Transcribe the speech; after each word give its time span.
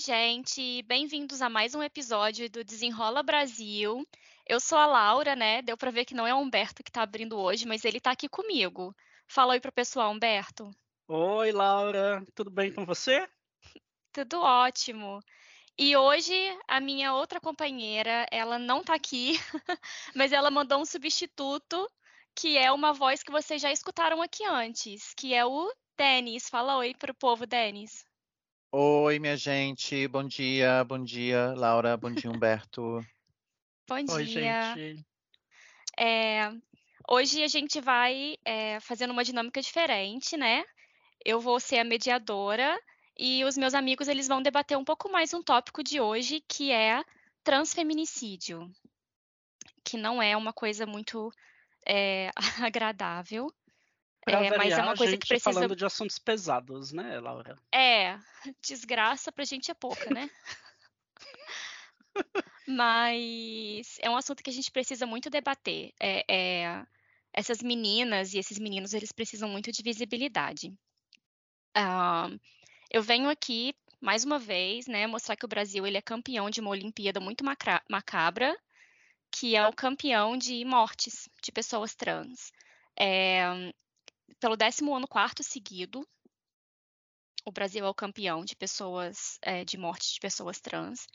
gente! 0.00 0.82
Bem-vindos 0.84 1.42
a 1.42 1.50
mais 1.50 1.74
um 1.74 1.82
episódio 1.82 2.48
do 2.48 2.64
Desenrola 2.64 3.22
Brasil. 3.22 4.02
Eu 4.46 4.58
sou 4.58 4.78
a 4.78 4.86
Laura, 4.86 5.36
né? 5.36 5.60
Deu 5.60 5.76
para 5.76 5.90
ver 5.90 6.06
que 6.06 6.14
não 6.14 6.26
é 6.26 6.32
o 6.32 6.38
Humberto 6.38 6.82
que 6.82 6.88
está 6.88 7.02
abrindo 7.02 7.38
hoje, 7.38 7.66
mas 7.66 7.84
ele 7.84 7.98
está 7.98 8.12
aqui 8.12 8.26
comigo. 8.26 8.96
Fala 9.28 9.52
oi 9.52 9.60
pro 9.60 9.70
pessoal, 9.70 10.10
Humberto. 10.10 10.70
Oi, 11.06 11.52
Laura. 11.52 12.24
Tudo 12.34 12.50
bem 12.50 12.72
com 12.72 12.86
você? 12.86 13.28
Tudo 14.10 14.40
ótimo. 14.40 15.20
E 15.76 15.94
hoje 15.94 16.34
a 16.66 16.80
minha 16.80 17.12
outra 17.12 17.38
companheira, 17.38 18.26
ela 18.32 18.58
não 18.58 18.80
está 18.80 18.94
aqui, 18.94 19.34
mas 20.16 20.32
ela 20.32 20.50
mandou 20.50 20.80
um 20.80 20.86
substituto, 20.86 21.86
que 22.34 22.56
é 22.56 22.72
uma 22.72 22.94
voz 22.94 23.22
que 23.22 23.30
vocês 23.30 23.60
já 23.60 23.70
escutaram 23.70 24.22
aqui 24.22 24.46
antes, 24.46 25.12
que 25.14 25.34
é 25.34 25.44
o 25.44 25.70
Denis. 25.94 26.48
Fala 26.48 26.78
oi 26.78 26.94
pro 26.94 27.14
povo, 27.14 27.46
Denis. 27.46 28.08
Oi, 28.72 29.18
minha 29.18 29.36
gente. 29.36 30.06
Bom 30.06 30.22
dia, 30.22 30.84
bom 30.84 31.02
dia, 31.02 31.54
Laura. 31.56 31.96
Bom 31.96 32.12
dia, 32.12 32.30
Humberto. 32.30 33.04
Bom 33.88 33.96
Oi, 34.08 34.24
dia. 34.24 34.74
gente. 34.76 35.04
É, 35.98 36.52
hoje 37.08 37.42
a 37.42 37.48
gente 37.48 37.80
vai 37.80 38.36
é, 38.44 38.78
fazendo 38.78 39.10
uma 39.10 39.24
dinâmica 39.24 39.60
diferente, 39.60 40.36
né? 40.36 40.64
Eu 41.24 41.40
vou 41.40 41.58
ser 41.58 41.80
a 41.80 41.84
mediadora 41.84 42.80
e 43.18 43.44
os 43.44 43.56
meus 43.56 43.74
amigos 43.74 44.06
eles 44.06 44.28
vão 44.28 44.40
debater 44.40 44.78
um 44.78 44.84
pouco 44.84 45.10
mais 45.10 45.34
um 45.34 45.42
tópico 45.42 45.82
de 45.82 46.00
hoje, 46.00 46.40
que 46.46 46.70
é 46.70 47.02
transfeminicídio, 47.42 48.70
que 49.82 49.96
não 49.96 50.22
é 50.22 50.36
uma 50.36 50.52
coisa 50.52 50.86
muito 50.86 51.32
é, 51.84 52.30
agradável. 52.64 53.52
Pra 54.24 54.44
É, 54.44 54.50
mas 54.50 54.52
é 54.52 54.58
variar, 54.58 54.86
uma 54.86 54.96
coisa 54.96 55.16
que 55.16 55.26
precisa. 55.26 55.52
falando 55.52 55.76
de 55.76 55.84
assuntos 55.84 56.18
pesados, 56.18 56.92
né, 56.92 57.18
Laura? 57.20 57.56
É, 57.72 58.18
desgraça 58.62 59.32
pra 59.32 59.44
gente 59.44 59.70
é 59.70 59.74
pouca, 59.74 60.10
né? 60.10 60.28
Mas 62.68 63.98
é 64.00 64.08
um 64.08 64.16
assunto 64.16 64.42
que 64.44 64.50
a 64.50 64.52
gente 64.52 64.70
precisa 64.70 65.04
muito 65.04 65.28
debater. 65.28 65.92
É, 65.98 66.24
é, 66.28 66.86
essas 67.32 67.62
meninas 67.62 68.32
e 68.32 68.38
esses 68.38 68.58
meninos, 68.58 68.94
eles 68.94 69.10
precisam 69.10 69.48
muito 69.48 69.72
de 69.72 69.82
visibilidade. 69.82 70.72
Ah, 71.74 72.28
eu 72.90 73.02
venho 73.02 73.28
aqui, 73.28 73.74
mais 74.00 74.24
uma 74.24 74.38
vez, 74.38 74.86
né, 74.86 75.06
mostrar 75.06 75.36
que 75.36 75.44
o 75.44 75.48
Brasil 75.48 75.86
ele 75.86 75.96
é 75.96 76.02
campeão 76.02 76.48
de 76.48 76.60
uma 76.60 76.70
Olimpíada 76.70 77.20
muito 77.20 77.44
macabra, 77.88 78.56
que 79.30 79.56
é 79.56 79.66
o 79.66 79.72
campeão 79.72 80.36
de 80.36 80.64
mortes 80.64 81.28
de 81.42 81.52
pessoas 81.52 81.94
trans. 81.94 82.52
É, 82.98 83.72
pelo 84.38 84.56
décimo 84.56 84.94
ano 84.94 85.08
quarto 85.08 85.42
seguido, 85.42 86.06
o 87.44 87.52
Brasil 87.52 87.84
é 87.84 87.88
o 87.88 87.94
campeão 87.94 88.44
de 88.44 88.54
pessoas, 88.54 89.38
é, 89.42 89.64
de 89.64 89.78
morte 89.78 90.12
de 90.12 90.20
pessoas 90.20 90.60
trans. 90.60 91.06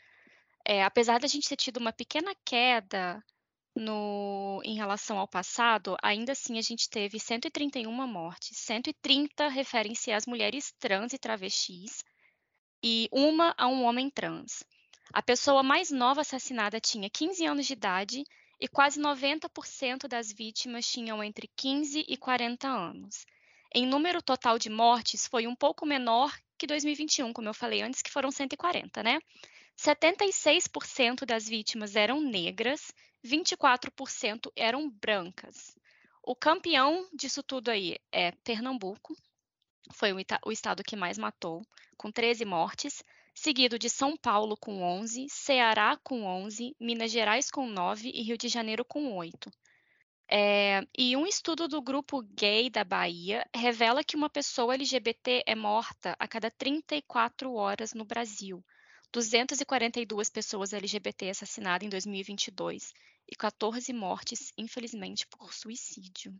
É, 0.64 0.82
apesar 0.82 1.20
da 1.20 1.28
gente 1.28 1.48
ter 1.48 1.56
tido 1.56 1.76
uma 1.76 1.92
pequena 1.92 2.34
queda 2.44 3.22
no, 3.74 4.60
em 4.64 4.74
relação 4.74 5.18
ao 5.18 5.28
passado, 5.28 5.96
ainda 6.02 6.32
assim 6.32 6.58
a 6.58 6.62
gente 6.62 6.90
teve 6.90 7.20
131 7.20 7.90
mortes. 8.06 8.58
130 8.58 9.48
referem-se 9.48 10.10
às 10.10 10.26
mulheres 10.26 10.72
trans 10.80 11.12
e 11.12 11.18
travestis 11.18 12.02
e 12.82 13.08
uma 13.12 13.54
a 13.56 13.68
um 13.68 13.84
homem 13.84 14.10
trans. 14.10 14.64
A 15.12 15.22
pessoa 15.22 15.62
mais 15.62 15.90
nova 15.90 16.22
assassinada 16.22 16.80
tinha 16.80 17.08
15 17.08 17.46
anos 17.46 17.66
de 17.66 17.72
idade 17.72 18.24
e 18.60 18.66
quase 18.68 19.00
90% 19.00 20.08
das 20.08 20.32
vítimas 20.32 20.86
tinham 20.86 21.22
entre 21.22 21.50
15 21.56 22.04
e 22.08 22.16
40 22.16 22.68
anos. 22.68 23.26
Em 23.74 23.86
número 23.86 24.22
total 24.22 24.58
de 24.58 24.70
mortes, 24.70 25.26
foi 25.26 25.46
um 25.46 25.54
pouco 25.54 25.84
menor 25.84 26.34
que 26.58 26.66
2021, 26.66 27.32
como 27.32 27.48
eu 27.48 27.54
falei 27.54 27.82
antes, 27.82 28.00
que 28.00 28.10
foram 28.10 28.30
140, 28.30 29.02
né? 29.02 29.18
76% 29.76 31.26
das 31.26 31.46
vítimas 31.46 31.96
eram 31.96 32.20
negras, 32.20 32.92
24% 33.24 34.50
eram 34.56 34.88
brancas. 34.88 35.76
O 36.22 36.34
campeão 36.34 37.06
disso 37.12 37.42
tudo 37.42 37.70
aí 37.70 37.98
é 38.10 38.32
Pernambuco, 38.42 39.14
foi 39.92 40.12
o, 40.12 40.16
o 40.44 40.52
estado 40.52 40.82
que 40.82 40.96
mais 40.96 41.18
matou, 41.18 41.62
com 41.96 42.10
13 42.10 42.44
mortes, 42.44 43.02
seguido 43.36 43.78
de 43.78 43.90
São 43.90 44.16
Paulo 44.16 44.56
com 44.56 44.82
11, 44.82 45.26
Ceará 45.28 45.96
com 46.02 46.24
11, 46.24 46.74
Minas 46.80 47.12
Gerais 47.12 47.50
com 47.50 47.68
9 47.68 48.10
e 48.12 48.22
Rio 48.22 48.38
de 48.38 48.48
Janeiro 48.48 48.84
com 48.84 49.14
8. 49.14 49.50
É, 50.28 50.80
e 50.98 51.14
um 51.14 51.26
estudo 51.26 51.68
do 51.68 51.80
grupo 51.80 52.22
gay 52.22 52.68
da 52.70 52.82
Bahia 52.82 53.46
revela 53.54 54.02
que 54.02 54.16
uma 54.16 54.30
pessoa 54.30 54.74
LGBT 54.74 55.44
é 55.46 55.54
morta 55.54 56.16
a 56.18 56.26
cada 56.26 56.50
34 56.50 57.52
horas 57.52 57.92
no 57.92 58.04
Brasil. 58.04 58.64
242 59.12 60.30
pessoas 60.30 60.72
LGBT 60.72 61.30
assassinadas 61.30 61.86
em 61.86 61.90
2022 61.90 62.92
e 63.28 63.36
14 63.36 63.92
mortes, 63.92 64.52
infelizmente, 64.56 65.26
por 65.26 65.52
suicídio. 65.52 66.34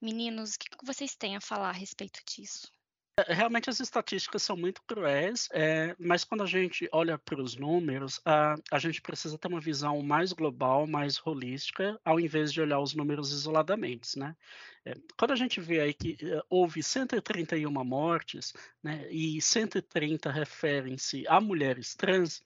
Meninos, 0.00 0.56
o 0.56 0.58
que 0.58 0.84
vocês 0.84 1.14
têm 1.14 1.36
a 1.36 1.40
falar 1.40 1.70
a 1.70 1.72
respeito 1.72 2.20
disso? 2.26 2.70
É, 3.16 3.32
Realmente 3.32 3.70
as 3.70 3.78
estatísticas 3.80 4.42
são 4.42 4.56
muito 4.56 4.82
cruéis, 4.82 5.48
é, 5.52 5.94
mas 5.98 6.24
quando 6.24 6.42
a 6.42 6.46
gente 6.46 6.88
olha 6.92 7.16
para 7.16 7.40
os 7.40 7.54
números, 7.56 8.20
a, 8.24 8.56
a 8.72 8.78
gente 8.78 9.00
precisa 9.00 9.38
ter 9.38 9.46
uma 9.48 9.60
visão 9.60 10.02
mais 10.02 10.32
global, 10.32 10.86
mais 10.86 11.20
holística, 11.24 11.98
ao 12.04 12.18
invés 12.18 12.52
de 12.52 12.60
olhar 12.60 12.80
os 12.80 12.94
números 12.94 13.30
isoladamente, 13.32 14.18
né? 14.18 14.36
É, 14.84 14.94
quando 15.16 15.30
a 15.30 15.36
gente 15.36 15.60
vê 15.60 15.80
aí 15.80 15.94
que 15.94 16.16
é, 16.20 16.42
houve 16.50 16.82
131 16.82 17.84
mortes, 17.84 18.52
né, 18.82 19.06
e 19.10 19.40
130 19.40 20.30
referem-se 20.30 21.24
a 21.28 21.40
mulheres 21.40 21.94
trans, 21.94 22.42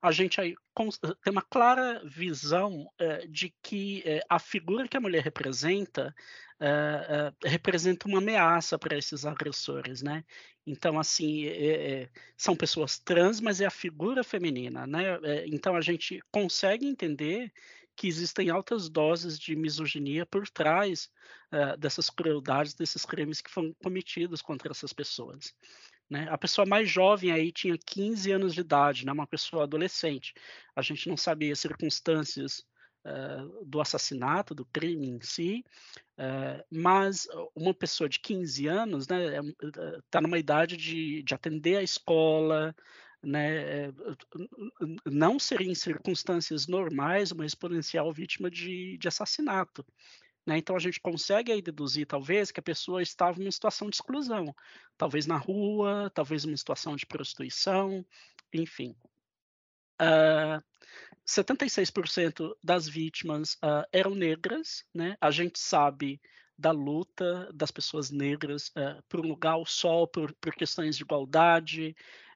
a 0.00 0.10
gente 0.12 0.40
aí 0.40 0.54
cons- 0.74 0.98
tem 0.98 1.32
uma 1.32 1.42
clara 1.42 2.02
visão 2.04 2.88
eh, 2.98 3.26
de 3.26 3.52
que 3.62 4.02
eh, 4.06 4.20
a 4.28 4.38
figura 4.38 4.86
que 4.88 4.96
a 4.96 5.00
mulher 5.00 5.22
representa 5.24 6.14
eh, 6.60 7.32
eh, 7.42 7.48
representa 7.48 8.08
uma 8.08 8.18
ameaça 8.18 8.78
para 8.78 8.96
esses 8.96 9.24
agressores, 9.24 10.02
né? 10.02 10.24
Então, 10.66 10.98
assim, 10.98 11.44
eh, 11.46 12.02
eh, 12.04 12.10
são 12.36 12.56
pessoas 12.56 12.98
trans, 12.98 13.40
mas 13.40 13.60
é 13.60 13.66
a 13.66 13.70
figura 13.70 14.24
feminina, 14.24 14.86
né? 14.86 15.18
Eh, 15.22 15.46
então, 15.48 15.76
a 15.76 15.80
gente 15.80 16.20
consegue 16.32 16.86
entender 16.86 17.52
que 17.96 18.06
existem 18.08 18.50
altas 18.50 18.88
doses 18.90 19.38
de 19.38 19.56
misoginia 19.56 20.26
por 20.26 20.48
trás 20.48 21.10
eh, 21.50 21.76
dessas 21.78 22.10
crueldades, 22.10 22.74
desses 22.74 23.04
crimes 23.06 23.40
que 23.40 23.50
foram 23.50 23.74
cometidos 23.82 24.42
contra 24.42 24.70
essas 24.72 24.92
pessoas. 24.92 25.54
Né? 26.08 26.28
A 26.30 26.38
pessoa 26.38 26.66
mais 26.66 26.88
jovem 26.90 27.32
aí 27.32 27.50
tinha 27.50 27.76
15 27.78 28.30
anos 28.30 28.54
de 28.54 28.60
idade, 28.60 29.04
né? 29.06 29.12
uma 29.12 29.26
pessoa 29.26 29.64
adolescente. 29.64 30.34
A 30.74 30.82
gente 30.82 31.08
não 31.08 31.16
sabia 31.16 31.52
as 31.52 31.60
circunstâncias 31.60 32.64
eh, 33.06 33.64
do 33.64 33.80
assassinato, 33.80 34.52
do 34.54 34.64
crime 34.64 35.06
em 35.08 35.20
si, 35.20 35.64
eh, 36.18 36.64
mas 36.70 37.28
uma 37.54 37.72
pessoa 37.72 38.08
de 38.08 38.18
15 38.18 38.66
anos 38.66 39.04
está 39.04 39.16
né, 39.16 39.52
eh, 39.62 40.00
tá 40.10 40.20
numa 40.20 40.38
idade 40.38 40.76
de, 40.76 41.22
de 41.22 41.34
atender 41.34 41.76
a 41.76 41.82
escola, 41.84 42.74
né, 43.22 43.86
eh, 43.86 43.92
não 45.04 45.38
seria 45.38 45.70
em 45.70 45.74
circunstâncias 45.74 46.66
normais 46.66 47.30
uma 47.30 47.46
exponencial 47.46 48.12
vítima 48.12 48.50
de, 48.50 48.98
de 48.98 49.08
assassinato. 49.08 49.86
Né? 50.44 50.58
Então 50.58 50.74
a 50.74 50.80
gente 50.80 51.00
consegue 51.00 51.52
aí 51.52 51.62
deduzir, 51.62 52.06
talvez, 52.06 52.50
que 52.50 52.60
a 52.60 52.62
pessoa 52.62 53.02
estava 53.02 53.38
em 53.40 53.44
uma 53.44 53.52
situação 53.52 53.88
de 53.88 53.96
exclusão, 53.96 54.54
talvez 54.96 55.26
na 55.26 55.36
rua, 55.36 56.10
talvez 56.14 56.44
uma 56.44 56.56
situação 56.56 56.96
de 56.96 57.06
prostituição, 57.06 58.04
enfim. 58.52 58.96
Uh, 60.00 60.62
76% 61.26 62.56
das 62.62 62.88
vítimas 62.88 63.54
uh, 63.54 63.84
eram 63.92 64.14
negras, 64.14 64.84
né? 64.94 65.16
A 65.20 65.30
gente 65.30 65.58
sabe 65.58 66.20
da 66.58 66.70
luta 66.70 67.50
das 67.52 67.70
pessoas 67.70 68.10
negras 68.10 68.68
uh, 68.68 69.02
por 69.08 69.20
um 69.24 69.28
lugar 69.28 69.52
ao 69.52 69.66
sol, 69.66 70.06
por, 70.06 70.32
por 70.34 70.54
questões 70.54 70.96
de 70.96 71.02
igualdade, 71.02 71.94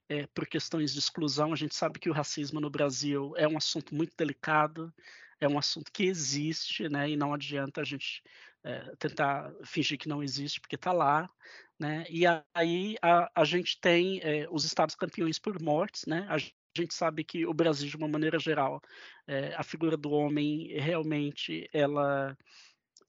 é, 0.09 0.27
por 0.35 0.47
questões 0.47 0.93
de 0.93 0.99
exclusão. 0.99 1.53
A 1.53 1.57
gente 1.57 1.75
sabe 1.75 2.01
que 2.01 2.11
o 2.11 2.13
racismo 2.13 2.61
no 2.61 2.69
Brasil 2.69 3.33
é 3.37 3.47
um 3.47 3.57
assunto 3.57 3.95
muito 3.95 4.13
delicado, 4.17 4.93
é 5.41 5.49
um 5.49 5.57
assunto 5.57 5.91
que 5.93 6.05
existe, 6.05 6.89
né? 6.89 7.09
E 7.09 7.17
não 7.17 7.33
adianta 7.33 7.81
a 7.81 7.85
gente 7.85 8.23
é, 8.65 8.95
tentar 8.99 9.53
fingir 9.65 9.97
que 9.97 10.09
não 10.09 10.23
existe, 10.23 10.61
porque 10.61 10.75
está 10.75 10.93
lá, 10.93 11.31
né? 11.79 12.05
E 12.11 12.25
aí 12.53 12.97
a, 13.01 13.31
a 13.35 13.45
gente 13.45 13.81
tem 13.81 14.21
é, 14.23 14.49
os 14.51 14.65
estados 14.65 14.97
campeões 14.97 15.39
por 15.39 15.63
mortes, 15.63 16.05
né? 16.07 16.27
A 16.29 16.37
gente 16.77 16.95
sabe 16.95 17.25
que 17.25 17.47
o 17.47 17.55
Brasil, 17.55 17.89
de 17.89 17.97
uma 17.97 18.09
maneira 18.09 18.39
geral, 18.39 18.81
é, 19.27 19.55
a 19.57 19.63
figura 19.63 19.97
do 19.97 20.11
homem 20.11 20.69
realmente 20.79 21.69
ela 21.73 22.37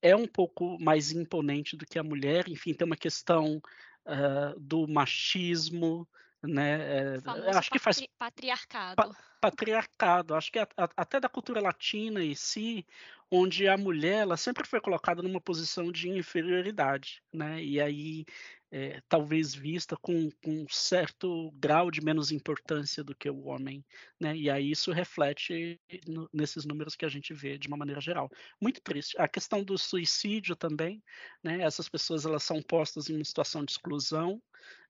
é 0.01 0.15
um 0.15 0.27
pouco 0.27 0.77
mais 0.79 1.11
imponente 1.11 1.77
do 1.77 1.85
que 1.85 1.99
a 1.99 2.03
mulher. 2.03 2.49
Enfim, 2.49 2.73
tem 2.73 2.85
uma 2.85 2.97
questão 2.97 3.61
uh, 4.05 4.59
do 4.59 4.87
machismo, 4.87 6.07
né? 6.41 7.17
É, 7.17 7.49
acho 7.55 7.69
que 7.69 7.79
faz 7.79 8.03
patriarcado. 8.17 8.95
Pa, 8.95 9.15
patriarcado. 9.41 10.35
Acho 10.35 10.51
que 10.51 10.59
a, 10.59 10.67
a, 10.77 10.89
até 10.95 11.19
da 11.19 11.27
cultura 11.27 11.59
latina 11.59 12.23
em 12.23 12.35
si, 12.35 12.85
onde 13.29 13.67
a 13.67 13.77
mulher 13.77 14.19
ela 14.19 14.37
sempre 14.37 14.67
foi 14.67 14.79
colocada 14.79 15.21
numa 15.23 15.41
posição 15.41 15.91
de 15.91 16.09
inferioridade, 16.09 17.23
né? 17.33 17.61
E 17.63 17.81
aí 17.81 18.25
é, 18.71 19.01
talvez 19.09 19.53
vista 19.53 19.97
com, 19.97 20.29
com 20.43 20.63
um 20.63 20.67
certo 20.69 21.51
grau 21.55 21.91
de 21.91 22.01
menos 22.01 22.31
importância 22.31 23.03
do 23.03 23.15
que 23.15 23.29
o 23.29 23.45
homem, 23.47 23.83
né? 24.19 24.35
E 24.35 24.49
aí 24.49 24.71
isso 24.71 24.91
reflete 24.91 25.79
no, 26.07 26.29
nesses 26.31 26.63
números 26.65 26.95
que 26.95 27.03
a 27.05 27.09
gente 27.09 27.33
vê 27.33 27.57
de 27.57 27.67
uma 27.67 27.77
maneira 27.77 27.99
geral. 27.99 28.29
Muito 28.61 28.81
triste. 28.81 29.19
A 29.19 29.27
questão 29.27 29.63
do 29.63 29.77
suicídio 29.77 30.55
também, 30.55 31.03
né? 31.43 31.61
Essas 31.61 31.89
pessoas 31.89 32.25
elas 32.25 32.43
são 32.43 32.61
postas 32.61 33.09
em 33.09 33.15
uma 33.15 33.25
situação 33.25 33.65
de 33.65 33.71
exclusão, 33.71 34.41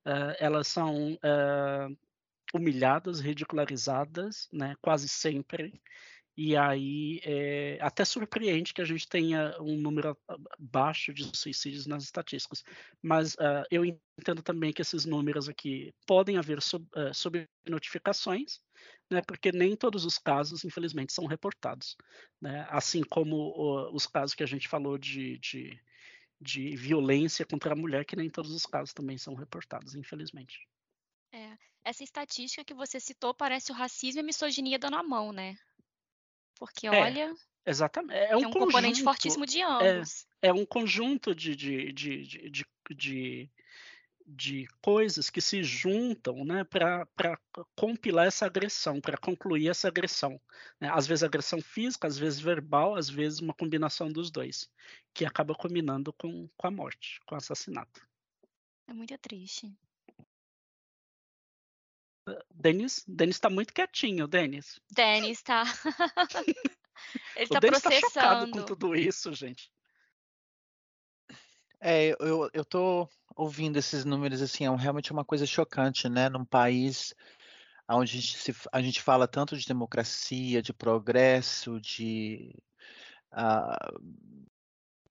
uh, 0.06 0.36
elas 0.38 0.68
são 0.68 1.14
uh, 1.14 1.96
humilhadas, 2.52 3.20
ridicularizadas, 3.20 4.48
né? 4.52 4.74
Quase 4.80 5.08
sempre. 5.08 5.80
E 6.34 6.56
aí 6.56 7.20
é, 7.24 7.78
até 7.80 8.04
surpreende 8.04 8.72
que 8.72 8.80
a 8.80 8.86
gente 8.86 9.06
tenha 9.06 9.54
um 9.60 9.76
número 9.76 10.16
baixo 10.58 11.12
de 11.12 11.30
suicídios 11.36 11.86
nas 11.86 12.04
estatísticas. 12.04 12.64
Mas 13.02 13.34
uh, 13.34 13.64
eu 13.70 13.84
entendo 13.84 14.42
também 14.42 14.72
que 14.72 14.80
esses 14.80 15.04
números 15.04 15.46
aqui 15.48 15.92
podem 16.06 16.38
haver 16.38 16.62
sub, 16.62 16.86
uh, 16.96 17.12
subnotificações, 17.12 18.60
né, 19.10 19.20
porque 19.20 19.52
nem 19.52 19.76
todos 19.76 20.06
os 20.06 20.18
casos, 20.18 20.64
infelizmente, 20.64 21.12
são 21.12 21.26
reportados. 21.26 21.96
Né? 22.40 22.66
Assim 22.70 23.02
como 23.02 23.36
uh, 23.36 23.94
os 23.94 24.06
casos 24.06 24.34
que 24.34 24.42
a 24.42 24.46
gente 24.46 24.68
falou 24.68 24.96
de, 24.96 25.38
de, 25.38 25.78
de 26.40 26.74
violência 26.76 27.44
contra 27.44 27.74
a 27.74 27.76
mulher, 27.76 28.06
que 28.06 28.16
nem 28.16 28.30
todos 28.30 28.52
os 28.52 28.64
casos 28.64 28.94
também 28.94 29.18
são 29.18 29.34
reportados, 29.34 29.94
infelizmente. 29.94 30.66
É, 31.84 31.90
essa 31.90 32.02
estatística 32.02 32.64
que 32.64 32.74
você 32.74 32.98
citou 32.98 33.34
parece 33.34 33.72
o 33.72 33.74
racismo 33.74 34.20
e 34.20 34.22
a 34.22 34.24
misoginia 34.24 34.78
dando 34.78 34.96
a 34.96 35.02
mão, 35.02 35.32
né? 35.32 35.56
Porque, 36.58 36.86
é, 36.86 36.90
olha. 36.90 37.34
Exatamente. 37.64 38.18
É 38.18 38.36
um, 38.36 38.40
um 38.40 38.42
conjunto, 38.44 38.58
componente 38.66 39.02
fortíssimo 39.02 39.46
de 39.46 39.60
é, 39.60 39.64
ambos. 39.64 40.26
É, 40.40 40.48
é 40.48 40.52
um 40.52 40.66
conjunto 40.66 41.34
de, 41.34 41.54
de, 41.54 41.92
de, 41.92 42.24
de, 42.24 42.66
de, 42.90 43.50
de 44.26 44.68
coisas 44.80 45.30
que 45.30 45.40
se 45.40 45.62
juntam 45.62 46.44
né, 46.44 46.64
para 46.64 47.06
compilar 47.76 48.26
essa 48.26 48.46
agressão, 48.46 49.00
para 49.00 49.16
concluir 49.16 49.68
essa 49.68 49.88
agressão. 49.88 50.40
Né? 50.80 50.90
Às 50.92 51.06
vezes 51.06 51.22
agressão 51.22 51.60
física, 51.60 52.06
às 52.06 52.18
vezes 52.18 52.40
verbal, 52.40 52.96
às 52.96 53.08
vezes 53.08 53.40
uma 53.40 53.54
combinação 53.54 54.10
dos 54.10 54.30
dois, 54.30 54.68
que 55.14 55.24
acaba 55.24 55.54
combinando 55.54 56.12
com, 56.12 56.48
com 56.56 56.66
a 56.66 56.70
morte, 56.70 57.20
com 57.26 57.34
o 57.34 57.38
assassinato. 57.38 58.06
É 58.88 58.92
muito 58.92 59.16
triste. 59.18 59.72
Denis, 62.54 63.04
Denis 63.06 63.38
tá 63.38 63.48
muito 63.50 63.72
quietinho, 63.72 64.26
Denis. 64.26 64.80
Denis 64.90 65.42
tá. 65.42 65.64
Ele 67.36 67.48
tá 67.48 67.60
Denis 67.60 67.80
processando. 67.80 68.12
Tá 68.12 68.20
chocado 68.20 68.50
com 68.50 68.62
tudo 68.62 68.94
isso, 68.94 69.32
gente. 69.32 69.70
É, 71.80 72.14
eu, 72.20 72.48
eu 72.52 72.64
tô 72.64 73.08
ouvindo 73.34 73.76
esses 73.76 74.04
números 74.04 74.40
assim, 74.40 74.64
é 74.64 74.76
realmente 74.76 75.10
uma 75.10 75.24
coisa 75.24 75.44
chocante, 75.44 76.08
né? 76.08 76.28
Num 76.28 76.44
país 76.44 77.14
onde 77.88 78.16
a 78.16 78.20
gente, 78.20 78.38
se, 78.38 78.54
a 78.72 78.80
gente 78.80 79.02
fala 79.02 79.26
tanto 79.26 79.56
de 79.56 79.66
democracia, 79.66 80.62
de 80.62 80.72
progresso, 80.72 81.80
de 81.80 82.54
uh, 83.32 84.00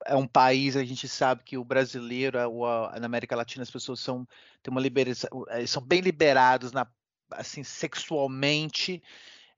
é 0.06 0.16
um 0.16 0.28
país, 0.28 0.76
a 0.76 0.84
gente 0.84 1.08
sabe 1.08 1.44
que 1.44 1.58
o 1.58 1.64
brasileiro, 1.64 2.40
a, 2.40 3.00
na 3.00 3.06
América 3.06 3.36
Latina, 3.36 3.64
as 3.64 3.72
pessoas 3.72 4.00
são, 4.00 4.28
têm 4.62 4.72
uma 4.72 4.82
liberação, 4.82 5.30
eh, 5.50 5.66
são 5.68 5.82
bem 5.82 6.02
liberados 6.02 6.72
na 6.72 6.88
assim 7.34 7.64
sexualmente 7.64 9.02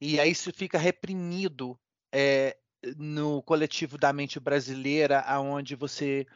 e 0.05 0.19
aí 0.19 0.31
isso 0.31 0.51
fica 0.51 0.77
reprimido 0.77 1.79
é, 2.11 2.57
no 2.97 3.41
coletivo 3.43 3.97
da 3.97 4.11
mente 4.11 4.39
brasileira, 4.39 5.21
aonde 5.21 5.75
você 5.75 6.27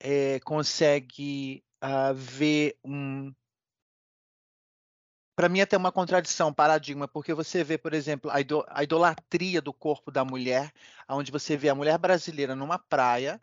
é, 0.00 0.40
consegue 0.40 1.62
uh, 1.82 2.12
ver 2.14 2.76
um 2.84 3.32
para 5.36 5.48
mim 5.48 5.60
até 5.60 5.76
uma 5.76 5.92
contradição, 5.92 6.52
paradigma, 6.52 7.08
porque 7.08 7.32
você 7.32 7.64
vê, 7.64 7.78
por 7.78 7.94
exemplo, 7.94 8.30
a, 8.30 8.82
idolatria 8.82 9.62
do 9.62 9.72
corpo 9.72 10.10
da 10.10 10.22
mulher, 10.24 10.70
onde 11.08 11.30
você 11.30 11.56
vê 11.56 11.70
a 11.70 11.74
mulher 11.74 11.96
brasileira 11.96 12.54
numa 12.54 12.78
praia, 12.78 13.40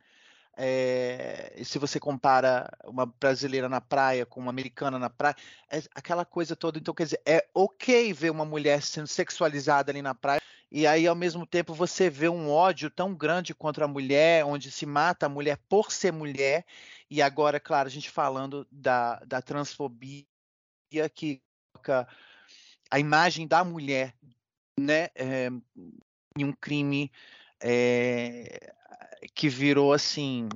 é, 0.58 1.54
se 1.64 1.78
você 1.78 2.00
compara 2.00 2.68
uma 2.84 3.06
brasileira 3.06 3.70
na 3.70 3.80
praia 3.80 4.26
com 4.26 4.40
uma 4.40 4.50
americana 4.50 4.98
na 4.98 5.10
praia, 5.10 5.36
é 5.72 5.82
aquela 5.94 6.26
coisa 6.26 6.56
toda. 6.56 6.80
Então, 6.80 6.94
quer 6.94 7.04
dizer, 7.04 7.22
é 7.26 7.48
ok 7.54 8.12
ver 8.12 8.32
uma 8.32 8.44
mulher 8.44 8.82
sendo 8.82 9.08
sexualizada 9.08 9.92
ali 9.92 10.02
na 10.02 10.16
praia, 10.16 10.42
e 10.70 10.86
aí, 10.86 11.08
ao 11.08 11.16
mesmo 11.16 11.46
tempo, 11.46 11.74
você 11.74 12.10
vê 12.10 12.28
um 12.28 12.50
ódio 12.50 12.90
tão 12.90 13.16
grande 13.16 13.54
contra 13.54 13.86
a 13.86 13.88
mulher, 13.88 14.44
onde 14.44 14.70
se 14.70 14.86
mata 14.86 15.28
a 15.28 15.30
mulher 15.30 15.58
por 15.70 15.92
ser 15.92 16.12
mulher, 16.12 16.66
e 17.10 17.22
agora, 17.22 17.60
claro, 17.60 17.88
a 17.88 17.92
gente 17.92 18.10
falando 18.10 18.68
da, 18.70 19.20
da 19.26 19.42
transfobia 19.42 20.26
que 21.14 21.42
coloca 21.72 22.08
a 22.92 23.00
imagem 23.00 23.48
da 23.48 23.64
mulher 23.64 24.14
né, 24.78 25.10
é, 25.16 25.50
em 26.38 26.44
um 26.44 26.52
crime 26.52 27.12
é, 27.62 28.74
que 29.34 29.50
virou 29.50 29.94
assim. 29.94 30.48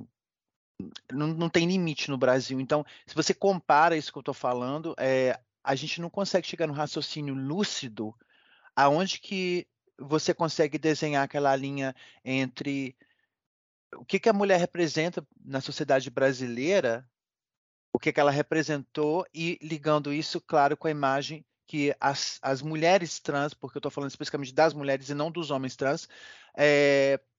Não, 1.12 1.28
não 1.28 1.48
tem 1.48 1.66
limite 1.66 2.10
no 2.10 2.18
Brasil. 2.18 2.60
Então, 2.60 2.84
se 3.06 3.14
você 3.14 3.32
compara 3.32 3.96
isso 3.96 4.10
que 4.10 4.18
eu 4.18 4.22
estou 4.22 4.34
falando, 4.34 4.94
é, 4.98 5.38
a 5.62 5.74
gente 5.74 6.00
não 6.00 6.10
consegue 6.10 6.46
chegar 6.46 6.66
no 6.66 6.72
raciocínio 6.72 7.34
lúcido 7.34 8.14
aonde 8.74 9.20
que 9.20 9.66
você 9.98 10.34
consegue 10.34 10.78
desenhar 10.78 11.22
aquela 11.22 11.54
linha 11.54 11.94
entre 12.24 12.96
o 13.94 14.04
que, 14.04 14.18
que 14.18 14.28
a 14.28 14.32
mulher 14.32 14.58
representa 14.58 15.26
na 15.44 15.60
sociedade 15.60 16.10
brasileira, 16.10 17.08
o 17.92 17.98
que, 17.98 18.12
que 18.12 18.18
ela 18.18 18.30
representou, 18.30 19.26
e 19.34 19.58
ligando 19.62 20.12
isso, 20.12 20.40
claro, 20.40 20.76
com 20.76 20.88
a 20.88 20.90
imagem 20.90 21.44
que 21.66 21.94
as, 22.00 22.38
as 22.42 22.62
mulheres 22.62 23.20
trans, 23.20 23.54
porque 23.54 23.76
eu 23.76 23.80
estou 23.80 23.90
falando 23.90 24.10
especificamente 24.10 24.52
das 24.52 24.74
mulheres 24.74 25.08
e 25.08 25.14
não 25.14 25.30
dos 25.30 25.50
homens 25.50 25.76
trans, 25.76 26.08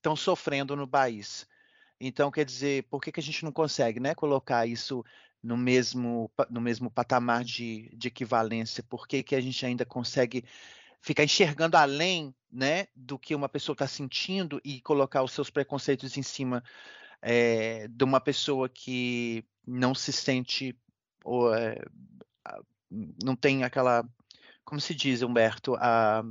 estão 0.03 0.15
sofrendo 0.17 0.75
no 0.75 0.85
país. 0.85 1.47
Então, 1.99 2.29
quer 2.29 2.43
dizer, 2.43 2.83
por 2.89 3.01
que, 3.01 3.11
que 3.11 3.21
a 3.21 3.23
gente 3.23 3.45
não 3.45 3.51
consegue 3.51 4.01
né, 4.01 4.13
colocar 4.13 4.67
isso 4.67 5.03
no 5.41 5.55
mesmo, 5.55 6.29
no 6.49 6.59
mesmo 6.59 6.91
patamar 6.91 7.45
de, 7.45 7.89
de 7.95 8.09
equivalência? 8.09 8.83
Por 8.83 9.07
que, 9.07 9.23
que 9.23 9.33
a 9.33 9.39
gente 9.39 9.65
ainda 9.65 9.85
consegue 9.85 10.43
ficar 11.01 11.23
enxergando 11.23 11.77
além 11.77 12.35
né, 12.51 12.87
do 12.93 13.17
que 13.17 13.33
uma 13.33 13.47
pessoa 13.47 13.73
está 13.73 13.87
sentindo 13.87 14.59
e 14.63 14.81
colocar 14.81 15.23
os 15.23 15.31
seus 15.31 15.49
preconceitos 15.49 16.17
em 16.17 16.23
cima 16.23 16.61
é, 17.21 17.87
de 17.87 18.03
uma 18.03 18.19
pessoa 18.19 18.67
que 18.67 19.45
não 19.65 19.95
se 19.95 20.11
sente 20.11 20.77
ou 21.23 21.53
é, 21.55 21.81
não 23.23 23.35
tem 23.35 23.63
aquela 23.63 24.05
como 24.65 24.79
se 24.79 24.95
diz, 24.95 25.21
Humberto, 25.21 25.75
a, 25.75 26.23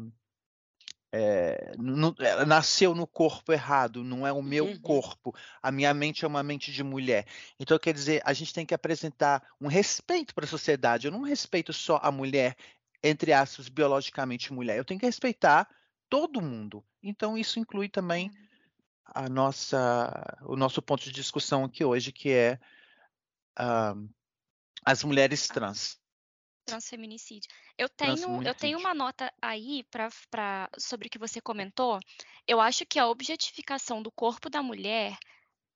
é, 1.14 1.75
nasceu 2.47 2.95
no 2.95 3.07
corpo 3.07 3.52
errado, 3.52 4.02
não 4.02 4.26
é 4.26 4.33
o 4.33 4.42
meu 4.42 4.64
uhum. 4.64 4.81
corpo. 4.81 5.35
A 5.62 5.71
minha 5.71 5.92
mente 5.92 6.25
é 6.25 6.28
uma 6.28 6.42
mente 6.42 6.73
de 6.73 6.83
mulher. 6.83 7.26
Então, 7.61 7.78
quer 7.78 7.92
dizer, 7.92 8.23
a 8.25 8.33
gente 8.33 8.54
tem 8.54 8.64
que 8.64 8.73
apresentar 8.73 9.47
um 9.61 9.69
respeito 9.69 10.35
para 10.35 10.47
a 10.47 10.49
sociedade. 10.49 11.07
Eu 11.07 11.12
não 11.12 11.21
respeito 11.21 11.71
só 11.73 12.00
a 12.02 12.11
mulher, 12.11 12.57
entre 13.02 13.33
aspas, 13.33 13.69
biologicamente 13.69 14.54
mulher. 14.54 14.78
Eu 14.78 14.85
tenho 14.87 14.99
que 14.99 15.07
respeitar 15.07 15.69
todo 16.09 16.40
mundo. 16.40 16.83
Então, 17.02 17.37
isso 17.37 17.61
inclui 17.61 17.90
também 17.90 18.28
uhum. 18.28 18.35
a 19.07 19.28
nossa, 19.28 20.38
o 20.47 20.57
nosso 20.57 20.81
ponto 20.81 21.04
de 21.04 21.12
discussão 21.12 21.64
aqui 21.64 21.85
hoje, 21.85 22.11
que 22.11 22.31
é 22.31 22.59
uh, 23.61 24.09
as 24.83 25.04
mulheres 25.04 25.47
trans. 25.47 26.01
Transfeminicídio. 26.73 27.50
Eu 27.76 27.88
tenho, 27.88 28.43
eu 28.43 28.55
tenho 28.55 28.79
uma 28.79 28.95
nota 28.95 29.33
aí 29.41 29.85
pra, 29.91 30.09
pra, 30.31 30.71
sobre 30.79 31.09
o 31.09 31.11
que 31.11 31.19
você 31.19 31.41
comentou. 31.41 31.99
Eu 32.47 32.61
acho 32.61 32.87
que 32.87 32.99
a 32.99 33.09
objetificação 33.09 34.02
do 34.02 34.11
corpo 34.11 34.49
da 34.49 34.62
mulher 34.62 35.17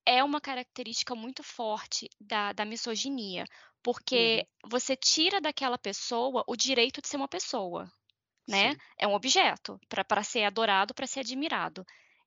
é 0.07 0.23
uma 0.23 0.41
característica 0.41 1.15
muito 1.15 1.43
forte 1.43 2.09
da, 2.21 2.53
da 2.53 2.65
misoginia, 2.65 3.45
porque 3.83 4.47
uhum. 4.65 4.71
você 4.71 4.97
tira 4.97 5.41
daquela 5.41 5.76
pessoa 5.76 6.45
o 6.47 6.57
direito 6.57 7.03
de 7.03 7.09
ser 7.09 7.17
uma 7.17 7.29
pessoa, 7.29 7.91
né? 8.49 8.73
Sim. 8.73 8.79
É 8.99 9.07
um 9.07 9.15
objeto 9.15 9.79
para 9.88 10.23
ser 10.23 10.45
adorado, 10.45 10.95
para 10.95 11.07
ser 11.07 11.21
admirado 11.21 11.85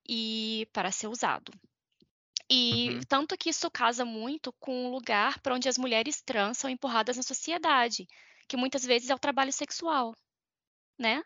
e 0.08 0.68
para 0.74 0.92
ser 0.92 1.08
usado. 1.08 1.52
E 2.50 2.90
uhum. 2.90 3.02
tanto 3.08 3.38
que 3.38 3.50
isso 3.50 3.70
casa 3.70 4.04
muito 4.04 4.52
com 4.54 4.88
o 4.88 4.92
lugar 4.92 5.40
para 5.40 5.54
onde 5.54 5.70
as 5.70 5.78
mulheres 5.78 6.22
trans 6.22 6.58
são 6.58 6.70
empurradas 6.70 7.16
na 7.16 7.24
sociedade 7.24 8.08
que 8.50 8.58
muitas 8.58 8.84
vezes 8.84 9.10
é 9.10 9.16
o 9.16 9.20
trabalho 9.20 9.54
sexual, 9.54 10.16
né? 10.98 11.24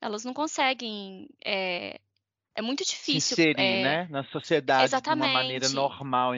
Elas 0.00 0.24
não 0.24 0.34
conseguem. 0.34 1.28
É, 1.42 2.00
é 2.54 2.60
muito 2.60 2.84
difícil. 2.84 3.36
Se 3.36 3.42
inserir, 3.42 3.60
é, 3.60 3.82
né? 3.82 4.08
Na 4.10 4.24
sociedade 4.24 4.84
exatamente. 4.84 5.24
de 5.24 5.30
uma 5.30 5.42
maneira 5.42 5.68
normal, 5.70 6.32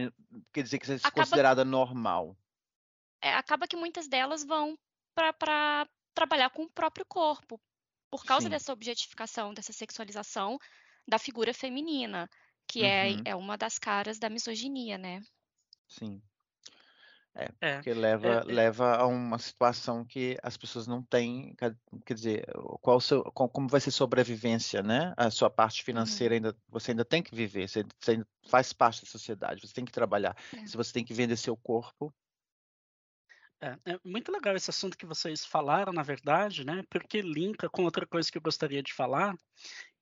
quer 0.52 0.62
dizer 0.62 0.78
que 0.78 0.86
seja 0.86 1.10
considerada 1.10 1.64
normal. 1.64 2.36
É, 3.22 3.32
acaba 3.32 3.66
que 3.66 3.76
muitas 3.76 4.06
delas 4.06 4.44
vão 4.44 4.78
para 5.14 5.88
trabalhar 6.14 6.50
com 6.50 6.64
o 6.64 6.70
próprio 6.70 7.06
corpo, 7.06 7.58
por 8.10 8.24
causa 8.24 8.44
Sim. 8.44 8.50
dessa 8.50 8.72
objetificação, 8.72 9.54
dessa 9.54 9.72
sexualização 9.72 10.58
da 11.08 11.18
figura 11.18 11.54
feminina, 11.54 12.28
que 12.68 12.84
é, 12.84 13.06
uhum. 13.06 13.22
é, 13.24 13.30
é 13.30 13.36
uma 13.36 13.56
das 13.56 13.78
caras 13.78 14.18
da 14.18 14.28
misoginia, 14.28 14.98
né? 14.98 15.22
Sim. 15.88 16.20
É, 17.38 17.50
é, 17.60 17.74
porque 17.74 17.92
leva, 17.92 18.26
é, 18.26 18.38
é, 18.38 18.42
leva 18.44 18.96
a 18.96 19.06
uma 19.06 19.38
situação 19.38 20.04
que 20.04 20.38
as 20.42 20.56
pessoas 20.56 20.86
não 20.86 21.02
têm, 21.02 21.54
quer 21.54 22.14
dizer, 22.14 22.46
qual 22.80 22.98
seu, 22.98 23.22
como 23.24 23.68
vai 23.68 23.78
ser 23.78 23.90
sobrevivência, 23.90 24.82
né? 24.82 25.12
A 25.18 25.30
sua 25.30 25.50
parte 25.50 25.84
financeira 25.84 26.34
uhum. 26.34 26.36
ainda, 26.36 26.56
você 26.66 26.92
ainda 26.92 27.04
tem 27.04 27.22
que 27.22 27.34
viver, 27.34 27.68
você, 27.68 27.84
você 28.00 28.12
ainda 28.12 28.26
faz 28.48 28.72
parte 28.72 29.02
da 29.02 29.06
sociedade, 29.06 29.60
você 29.60 29.74
tem 29.74 29.84
que 29.84 29.92
trabalhar. 29.92 30.34
É. 30.54 30.66
Se 30.66 30.78
você 30.78 30.92
tem 30.92 31.04
que 31.04 31.12
vender 31.12 31.36
seu 31.36 31.54
corpo, 31.56 32.10
é, 33.60 33.92
é, 33.92 34.00
muito 34.04 34.30
legal 34.30 34.54
esse 34.54 34.70
assunto 34.70 34.98
que 34.98 35.06
vocês 35.06 35.44
falaram, 35.44 35.92
na 35.92 36.02
verdade, 36.02 36.64
né? 36.64 36.84
Porque 36.90 37.20
linka 37.22 37.68
com 37.68 37.84
outra 37.84 38.06
coisa 38.06 38.30
que 38.30 38.36
eu 38.36 38.42
gostaria 38.42 38.82
de 38.82 38.92
falar, 38.92 39.34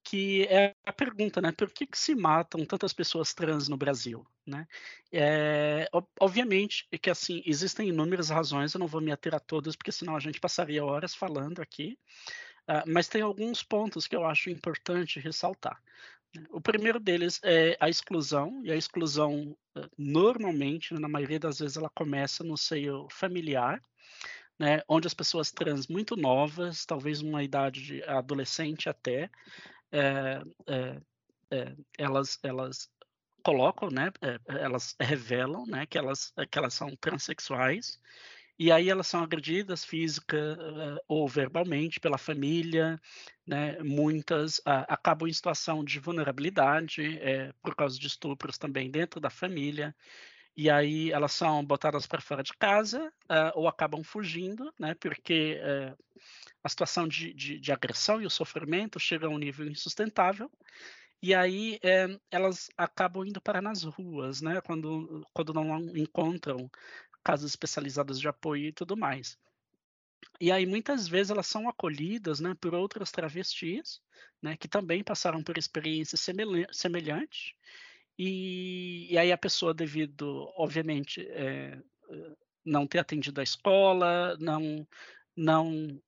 que 0.05 0.45
é 0.45 0.75
a 0.85 0.93
pergunta, 0.93 1.41
né? 1.41 1.51
Por 1.51 1.71
que, 1.71 1.87
que 1.87 1.99
se 1.99 2.15
matam 2.15 2.65
tantas 2.67 2.93
pessoas 2.93 3.33
trans 3.33 3.69
no 3.69 3.77
Brasil, 3.77 4.25
né? 4.47 4.69
É, 5.11 5.89
obviamente 6.21 6.87
que 7.01 7.11
assim 7.11 7.43
existem 7.47 7.89
inúmeras 7.89 8.29
razões, 8.29 8.75
eu 8.75 8.79
não 8.79 8.87
vou 8.87 9.01
me 9.01 9.11
ater 9.11 9.35
a 9.35 9.41
todas, 9.41 9.75
porque 9.75 9.91
senão 9.91 10.15
a 10.15 10.21
gente 10.21 10.39
passaria 10.39 10.85
horas 10.85 11.15
falando 11.15 11.61
aqui. 11.61 11.99
Uh, 12.69 12.85
mas 12.87 13.09
tem 13.09 13.21
alguns 13.23 13.63
pontos 13.63 14.07
que 14.07 14.17
eu 14.17 14.25
acho 14.25 14.51
importante 14.51 15.21
ressaltar. 15.21 15.83
Né? 16.35 16.45
O 16.51 16.61
primeiro 16.61 16.99
deles 17.01 17.41
é 17.43 17.77
a 17.81 17.89
exclusão, 17.89 18.63
e 18.65 18.71
a 18.71 18.77
exclusão, 18.77 19.57
normalmente, 19.99 20.95
na 20.95 21.09
maioria 21.09 21.39
das 21.39 21.59
vezes, 21.59 21.77
ela 21.77 21.91
começa 21.91 22.43
no 22.43 22.57
seio 22.57 23.07
familiar, 23.11 23.83
né, 24.59 24.83
onde 24.89 25.07
as 25.07 25.15
pessoas 25.15 25.51
trans 25.51 25.89
muito 25.89 26.17
novas, 26.17 26.87
talvez 26.87 27.21
uma 27.21 27.43
idade 27.43 27.83
de 27.83 28.03
adolescente 28.05 28.89
até, 28.89 29.29
elas, 31.99 32.39
elas 32.43 32.89
colocam, 33.45 33.91
né, 33.91 34.11
elas 34.49 34.97
revelam, 35.01 35.67
né, 35.67 35.87
que 35.87 35.99
elas, 35.99 36.33
que 36.51 36.59
elas 36.59 36.75
são 36.75 36.97
transexuais, 36.97 38.01
e 38.59 38.73
aí 38.73 38.91
elas 38.91 39.07
são 39.09 39.23
agredidas 39.23 39.85
física 39.85 40.57
ou 41.09 41.29
verbalmente 41.29 42.01
pela 42.01 42.19
família, 42.19 43.01
né? 43.47 43.79
Muitas 43.83 44.61
acabam 44.65 45.29
em 45.29 45.33
situação 45.33 45.85
de 45.85 45.99
vulnerabilidade 46.01 47.21
por 47.63 47.75
causa 47.75 47.99
de 47.99 48.07
estupros 48.07 48.59
também 48.59 48.91
dentro 48.91 49.21
da 49.21 49.31
família. 49.31 49.95
E 50.57 50.71
aí 50.71 51.11
elas 51.11 51.33
são 51.33 51.65
botadas 51.65 52.07
para 52.07 52.21
fora 52.21 52.43
de 52.43 52.53
casa 52.53 53.13
uh, 53.25 53.53
ou 53.55 53.67
acabam 53.67 54.05
fugindo, 54.05 54.73
né? 54.79 54.95
Porque 54.95 55.59
uh, 55.61 55.97
a 56.63 56.69
situação 56.69 57.09
de, 57.09 57.35
de, 57.35 57.59
de, 57.59 57.73
agressão 57.73 58.23
e 58.23 58.27
o 58.27 58.31
sofrimento 58.31 59.01
chega 59.01 59.27
a 59.27 59.31
um 59.31 59.39
nível 59.39 59.67
insustentável. 59.67 60.51
E 61.21 61.35
aí 61.35 61.79
é, 61.83 62.07
elas 62.31 62.71
acabam 62.77 63.25
indo 63.27 63.41
para 63.41 63.61
nas 63.61 63.83
ruas, 63.83 64.41
né? 64.41 64.61
Quando, 64.61 65.27
quando 65.33 65.53
não 65.53 65.79
encontram 65.97 66.71
casas 67.25 67.51
especializadas 67.51 68.21
de 68.21 68.29
apoio 68.29 68.67
e 68.67 68.73
tudo 68.73 68.97
mais. 68.97 69.37
E 70.41 70.53
aí 70.53 70.67
muitas 70.67 71.09
vezes 71.09 71.31
elas 71.31 71.47
são 71.47 71.69
acolhidas, 71.69 72.41
né, 72.41 72.55
por 72.61 72.75
outras 72.75 73.11
travestis, 73.11 74.01
né, 74.43 74.57
que 74.57 74.69
também 74.69 75.03
passaram 75.03 75.43
por 75.43 75.57
experiências 75.57 76.21
semelhantes 76.73 77.55
e, 78.19 79.13
e 79.13 79.19
aí 79.19 79.33
a 79.33 79.39
pessoa, 79.39 79.75
devido, 79.75 80.51
obviamente, 80.57 81.27
é, 81.31 81.79
não 82.65 82.87
ter 82.87 82.99
atendido 82.99 83.41
a 83.41 83.45
escola, 83.45 84.37
não, 84.39 84.87
não, 85.37 86.01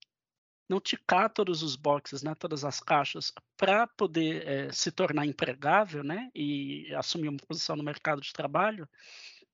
não 0.68 0.80
ticar 0.80 1.30
todos 1.30 1.62
os 1.62 1.76
boxes, 1.76 2.22
né, 2.22 2.34
todas 2.34 2.64
as 2.64 2.80
caixas, 2.80 3.32
para 3.56 3.86
poder 3.86 4.46
é, 4.46 4.72
se 4.72 4.90
tornar 4.92 5.26
empregável, 5.26 6.02
né, 6.02 6.30
e 6.34 6.92
assumir 6.94 7.28
uma 7.28 7.38
posição 7.38 7.76
no 7.76 7.84
mercado 7.84 8.20
de 8.20 8.32
trabalho, 8.32 8.88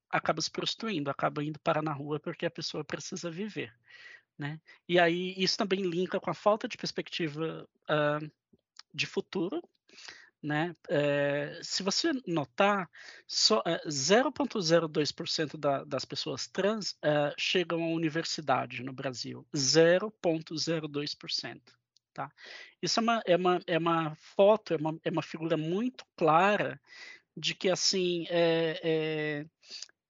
acaba 0.09 0.41
se 0.41 0.51
prostituindo, 0.51 1.09
acaba 1.09 1.43
indo 1.43 1.59
parar 1.59 1.81
na 1.81 1.91
rua 1.91 2.19
porque 2.19 2.45
a 2.45 2.51
pessoa 2.51 2.83
precisa 2.83 3.31
viver, 3.31 3.73
né? 4.37 4.61
E 4.87 4.99
aí 4.99 5.33
isso 5.35 5.57
também 5.57 5.81
linka 5.81 6.19
com 6.19 6.29
a 6.29 6.35
falta 6.35 6.67
de 6.67 6.77
perspectiva 6.77 7.67
uh, 7.89 8.31
de 8.93 9.07
futuro 9.07 9.59
né? 10.43 10.75
É, 10.89 11.57
se 11.63 11.81
você 11.81 12.11
notar, 12.27 12.89
só 13.25 13.63
é, 13.65 13.81
0,02% 13.87 15.57
da, 15.57 15.85
das 15.85 16.03
pessoas 16.03 16.47
trans 16.47 16.97
é, 17.01 17.33
chegam 17.39 17.81
à 17.81 17.87
universidade 17.87 18.83
no 18.83 18.91
Brasil. 18.91 19.47
0,02%. 19.55 21.61
Tá? 22.13 22.29
Isso 22.81 22.99
é 22.99 23.03
uma, 23.03 23.21
é, 23.25 23.35
uma, 23.35 23.61
é 23.65 23.77
uma 23.77 24.15
foto, 24.15 24.73
é 24.73 24.77
uma, 24.77 24.99
é 25.03 25.09
uma 25.09 25.23
figura 25.23 25.57
muito 25.57 26.05
clara 26.15 26.79
de 27.35 27.55
que, 27.55 27.69
assim, 27.69 28.25
é, 28.29 29.45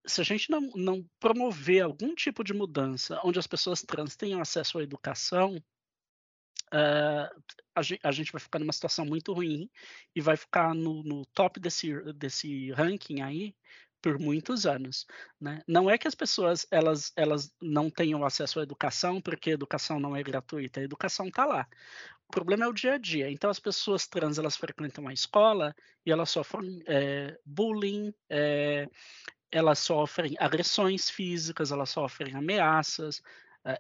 se 0.05 0.19
a 0.19 0.23
gente 0.23 0.49
não, 0.49 0.61
não 0.75 1.05
promover 1.19 1.81
algum 1.81 2.13
tipo 2.13 2.43
de 2.43 2.53
mudança 2.53 3.19
onde 3.23 3.39
as 3.39 3.47
pessoas 3.47 3.81
trans 3.81 4.15
tenham 4.15 4.41
acesso 4.41 4.77
à 4.77 4.83
educação, 4.83 5.63
uh, 6.73 7.43
a, 7.75 8.11
gente, 8.11 8.31
vai 8.31 8.41
ficar 8.41 8.59
numa 8.59 8.73
situação 8.73 9.05
muito 9.05 9.31
ruim 9.33 9.69
e 10.15 10.21
vai 10.21 10.35
ficar 10.35 10.73
no, 10.73 11.03
no 11.03 11.25
top 11.27 11.59
desse, 11.59 11.93
desse 12.13 12.71
ranking 12.71 13.21
aí 13.21 13.55
por 14.01 14.19
muitos 14.19 14.65
anos, 14.65 15.07
né? 15.39 15.61
Não 15.65 15.89
é 15.89 15.97
que 15.97 16.09
as 16.09 16.13
pessoas 16.13 16.67
elas, 16.69 17.13
elas 17.15 17.53
não 17.61 17.89
tenham 17.89 18.25
acesso 18.25 18.59
à 18.59 18.63
educação 18.63 19.21
porque 19.21 19.51
a 19.51 19.53
educação 19.53 19.97
não 19.97 20.13
é 20.13 20.21
gratuita, 20.21 20.81
a 20.81 20.83
educação 20.83 21.27
está 21.27 21.45
lá. 21.45 21.65
O 22.27 22.31
problema 22.33 22.65
é 22.65 22.67
o 22.67 22.73
dia 22.73 22.95
a 22.95 22.97
dia. 22.97 23.31
Então 23.31 23.49
as 23.49 23.59
pessoas 23.59 24.05
trans 24.05 24.37
elas 24.37 24.57
frequentam 24.57 25.07
a 25.07 25.13
escola 25.13 25.73
e 26.05 26.11
elas 26.11 26.29
sofrem 26.29 26.83
é, 26.85 27.39
bullying, 27.45 28.13
é, 28.29 28.89
elas 29.49 29.79
sofrem 29.79 30.35
agressões 30.37 31.09
físicas, 31.09 31.71
elas 31.71 31.89
sofrem 31.89 32.35
ameaças, 32.35 33.21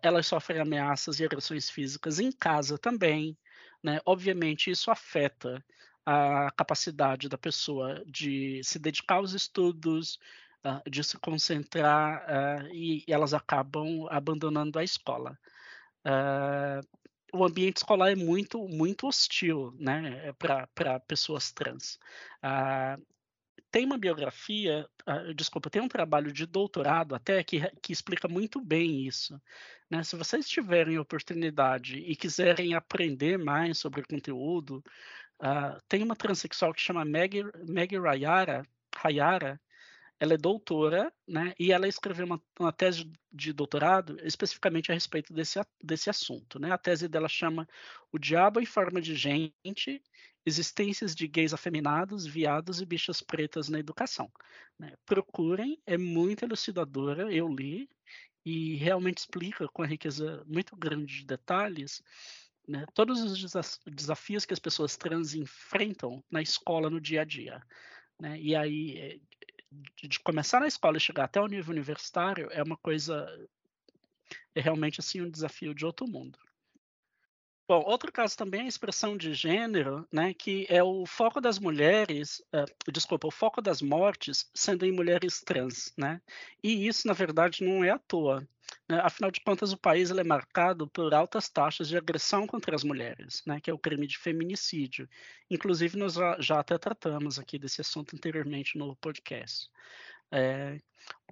elas 0.01 0.27
sofrem 0.27 0.61
ameaças 0.61 1.19
e 1.19 1.25
agressões 1.25 1.69
físicas 1.69 2.19
em 2.19 2.31
casa 2.31 2.77
também. 2.77 3.37
Né? 3.81 3.99
Obviamente, 4.05 4.71
isso 4.71 4.89
afeta 4.89 5.63
a 6.05 6.51
capacidade 6.51 7.29
da 7.29 7.37
pessoa 7.37 8.03
de 8.05 8.61
se 8.63 8.77
dedicar 8.77 9.15
aos 9.15 9.33
estudos, 9.33 10.19
uh, 10.65 10.89
de 10.89 11.03
se 11.03 11.17
concentrar, 11.17 12.25
uh, 12.25 12.67
e, 12.73 13.03
elas 13.07 13.33
acabam 13.33 14.07
abandonando 14.09 14.79
a 14.79 14.83
escola. 14.83 15.37
Uh, 16.05 16.85
o 17.33 17.43
ambiente 17.43 17.77
escolar 17.77 18.11
é 18.11 18.15
muito, 18.15 18.67
muito 18.67 19.07
hostil 19.07 19.73
né, 19.79 20.33
para 20.37 20.99
pessoas 20.99 21.51
trans 21.51 21.97
tem 23.73 23.85
uma 23.87 23.97
biografia, 23.97 24.87
uh, 25.09 25.33
desculpa, 25.33 25.67
tem 25.67 25.81
um 25.81 25.87
trabalho 25.87 26.31
de 26.31 26.45
doutorado 26.45 27.15
até 27.15 27.43
que, 27.43 27.59
que 27.81 27.91
explica 27.91 28.27
muito 28.27 28.61
bem 28.61 29.07
isso. 29.07 29.41
Né? 29.89 30.03
Se 30.03 30.15
vocês 30.15 30.47
tiverem 30.47 30.99
oportunidade 30.99 31.97
e 31.97 32.15
quiserem 32.15 32.75
aprender 32.75 33.39
mais 33.39 33.79
sobre 33.79 34.01
o 34.01 34.07
conteúdo, 34.07 34.83
uh, 35.41 35.81
tem 35.89 36.03
uma 36.03 36.15
transexual 36.15 36.71
que 36.71 36.81
chama 36.81 37.03
Maggie 37.03 37.97
Rayara, 37.97 38.63
Rayara, 38.95 39.59
ela 40.23 40.35
é 40.35 40.37
doutora, 40.37 41.11
né, 41.27 41.53
e 41.59 41.71
ela 41.71 41.87
escreveu 41.87 42.25
uma, 42.25 42.41
uma, 42.59 42.71
tese 42.71 43.11
de 43.31 43.51
doutorado 43.51 44.17
especificamente 44.23 44.89
a 44.89 44.93
respeito 44.93 45.33
desse, 45.33 45.59
desse 45.83 46.09
assunto, 46.09 46.59
né? 46.59 46.71
A 46.71 46.77
tese 46.77 47.07
dela 47.09 47.27
chama 47.27 47.67
O 48.11 48.17
Diabo 48.17 48.61
em 48.61 48.65
Forma 48.65 49.01
de 49.01 49.15
Gente 49.15 50.01
existências 50.45 51.15
de 51.15 51.27
gays 51.27 51.53
afeminados, 51.53 52.25
viados 52.25 52.81
e 52.81 52.85
bichas 52.85 53.21
pretas 53.21 53.69
na 53.69 53.79
educação. 53.79 54.31
Né? 54.77 54.93
Procurem, 55.05 55.81
é 55.85 55.97
muito 55.97 56.43
elucidadora, 56.43 57.33
eu 57.33 57.47
li, 57.47 57.89
e 58.45 58.75
realmente 58.75 59.19
explica 59.19 59.67
com 59.69 59.83
a 59.83 59.87
riqueza 59.87 60.43
muito 60.45 60.75
grande 60.75 61.19
de 61.19 61.25
detalhes 61.25 62.03
né, 62.67 62.85
todos 62.93 63.21
os 63.21 63.53
desafios 63.85 64.45
que 64.45 64.53
as 64.53 64.59
pessoas 64.59 64.95
trans 64.97 65.33
enfrentam 65.33 66.23
na 66.29 66.41
escola 66.41 66.89
no 66.89 66.99
dia 66.99 67.21
a 67.21 67.25
dia. 67.25 67.61
Né? 68.19 68.39
E 68.39 68.55
aí, 68.55 69.21
eh, 70.03 70.07
de 70.07 70.19
começar 70.19 70.59
na 70.59 70.67
escola 70.67 70.97
e 70.97 71.01
chegar 71.01 71.25
até 71.25 71.39
o 71.41 71.47
nível 71.47 71.71
universitário 71.71 72.49
é 72.51 72.61
uma 72.61 72.77
coisa, 72.77 73.27
é 74.55 74.61
realmente 74.61 74.99
assim 74.99 75.21
um 75.21 75.29
desafio 75.29 75.73
de 75.73 75.85
outro 75.85 76.07
mundo. 76.07 76.39
Bom, 77.65 77.81
outro 77.85 78.11
caso 78.11 78.37
também 78.37 78.61
é 78.61 78.63
a 78.65 78.67
expressão 78.67 79.15
de 79.15 79.33
gênero, 79.33 80.05
né, 80.11 80.33
que 80.33 80.67
é 80.69 80.83
o 80.83 81.05
foco 81.05 81.39
das 81.39 81.57
mulheres, 81.59 82.43
uh, 82.53 82.91
desculpa, 82.91 83.27
o 83.27 83.31
foco 83.31 83.61
das 83.61 83.81
mortes 83.81 84.49
sendo 84.53 84.85
em 84.85 84.91
mulheres 84.91 85.39
trans, 85.41 85.93
né? 85.97 86.21
E 86.61 86.85
isso, 86.87 87.07
na 87.07 87.13
verdade, 87.13 87.63
não 87.63 87.81
é 87.81 87.89
à 87.91 87.97
toa. 87.97 88.45
Né? 88.87 88.99
Afinal 89.01 89.31
de 89.31 89.39
contas, 89.41 89.71
o 89.71 89.77
país 89.77 90.11
é 90.11 90.23
marcado 90.23 90.87
por 90.89 91.13
altas 91.13 91.47
taxas 91.47 91.87
de 91.87 91.97
agressão 91.97 92.45
contra 92.45 92.75
as 92.75 92.83
mulheres, 92.83 93.41
né, 93.45 93.61
que 93.61 93.69
é 93.69 93.73
o 93.73 93.79
crime 93.79 94.07
de 94.07 94.17
feminicídio. 94.17 95.07
Inclusive, 95.49 95.97
nós 95.97 96.15
já, 96.15 96.35
já 96.39 96.59
até 96.59 96.77
tratamos 96.77 97.39
aqui 97.39 97.57
desse 97.57 97.79
assunto 97.79 98.13
anteriormente 98.13 98.77
no 98.77 98.93
podcast. 98.97 99.69
É, 100.31 100.77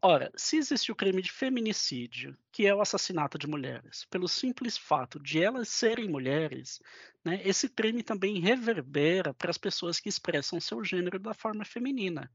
ora, 0.01 0.31
se 0.35 0.57
existe 0.57 0.91
o 0.91 0.95
crime 0.95 1.21
de 1.21 1.31
feminicídio, 1.31 2.37
que 2.51 2.65
é 2.65 2.73
o 2.73 2.81
assassinato 2.81 3.37
de 3.37 3.47
mulheres, 3.47 4.05
pelo 4.09 4.27
simples 4.27 4.77
fato 4.77 5.19
de 5.19 5.41
elas 5.43 5.69
serem 5.69 6.09
mulheres, 6.09 6.79
né, 7.23 7.41
esse 7.43 7.69
crime 7.69 8.01
também 8.01 8.39
reverbera 8.39 9.33
para 9.33 9.51
as 9.51 9.57
pessoas 9.57 9.99
que 9.99 10.09
expressam 10.09 10.59
seu 10.59 10.83
gênero 10.83 11.19
da 11.19 11.33
forma 11.33 11.63
feminina. 11.63 12.31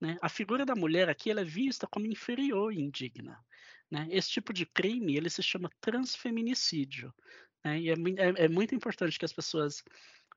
Né? 0.00 0.16
A 0.22 0.28
figura 0.28 0.64
da 0.64 0.74
mulher 0.74 1.08
aqui 1.08 1.30
é 1.30 1.44
vista 1.44 1.86
como 1.86 2.06
inferior 2.06 2.72
e 2.72 2.80
indigna. 2.80 3.38
Né? 3.90 4.06
Esse 4.10 4.30
tipo 4.30 4.52
de 4.52 4.64
crime 4.64 5.16
ele 5.16 5.28
se 5.28 5.42
chama 5.42 5.70
transfeminicídio. 5.80 7.12
Né? 7.64 7.80
E 7.80 7.90
é, 7.90 7.92
é, 7.92 8.44
é, 8.44 8.48
muito 8.48 8.74
importante 8.74 9.18
que 9.18 9.24
as 9.24 9.32
pessoas 9.32 9.80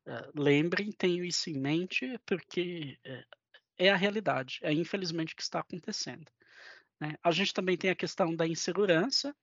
uh, 0.08 0.32
lembrem, 0.42 0.92
tenham 0.92 1.24
isso 1.24 1.50
em 1.50 1.58
mente, 1.58 2.20
porque 2.26 2.98
uh, 3.06 3.38
é 3.78 3.90
a 3.90 3.96
realidade, 3.96 4.60
é 4.62 4.72
infelizmente 4.72 5.34
o 5.34 5.36
que 5.36 5.44
está 5.44 5.60
acontecendo. 5.60 6.26
Né? 7.00 7.16
A 7.24 7.32
gente 7.32 7.54
também 7.54 7.78
tem 7.78 7.90
a 7.90 7.96
questão 7.96 8.36
da 8.36 8.48
insegurança. 8.48 9.36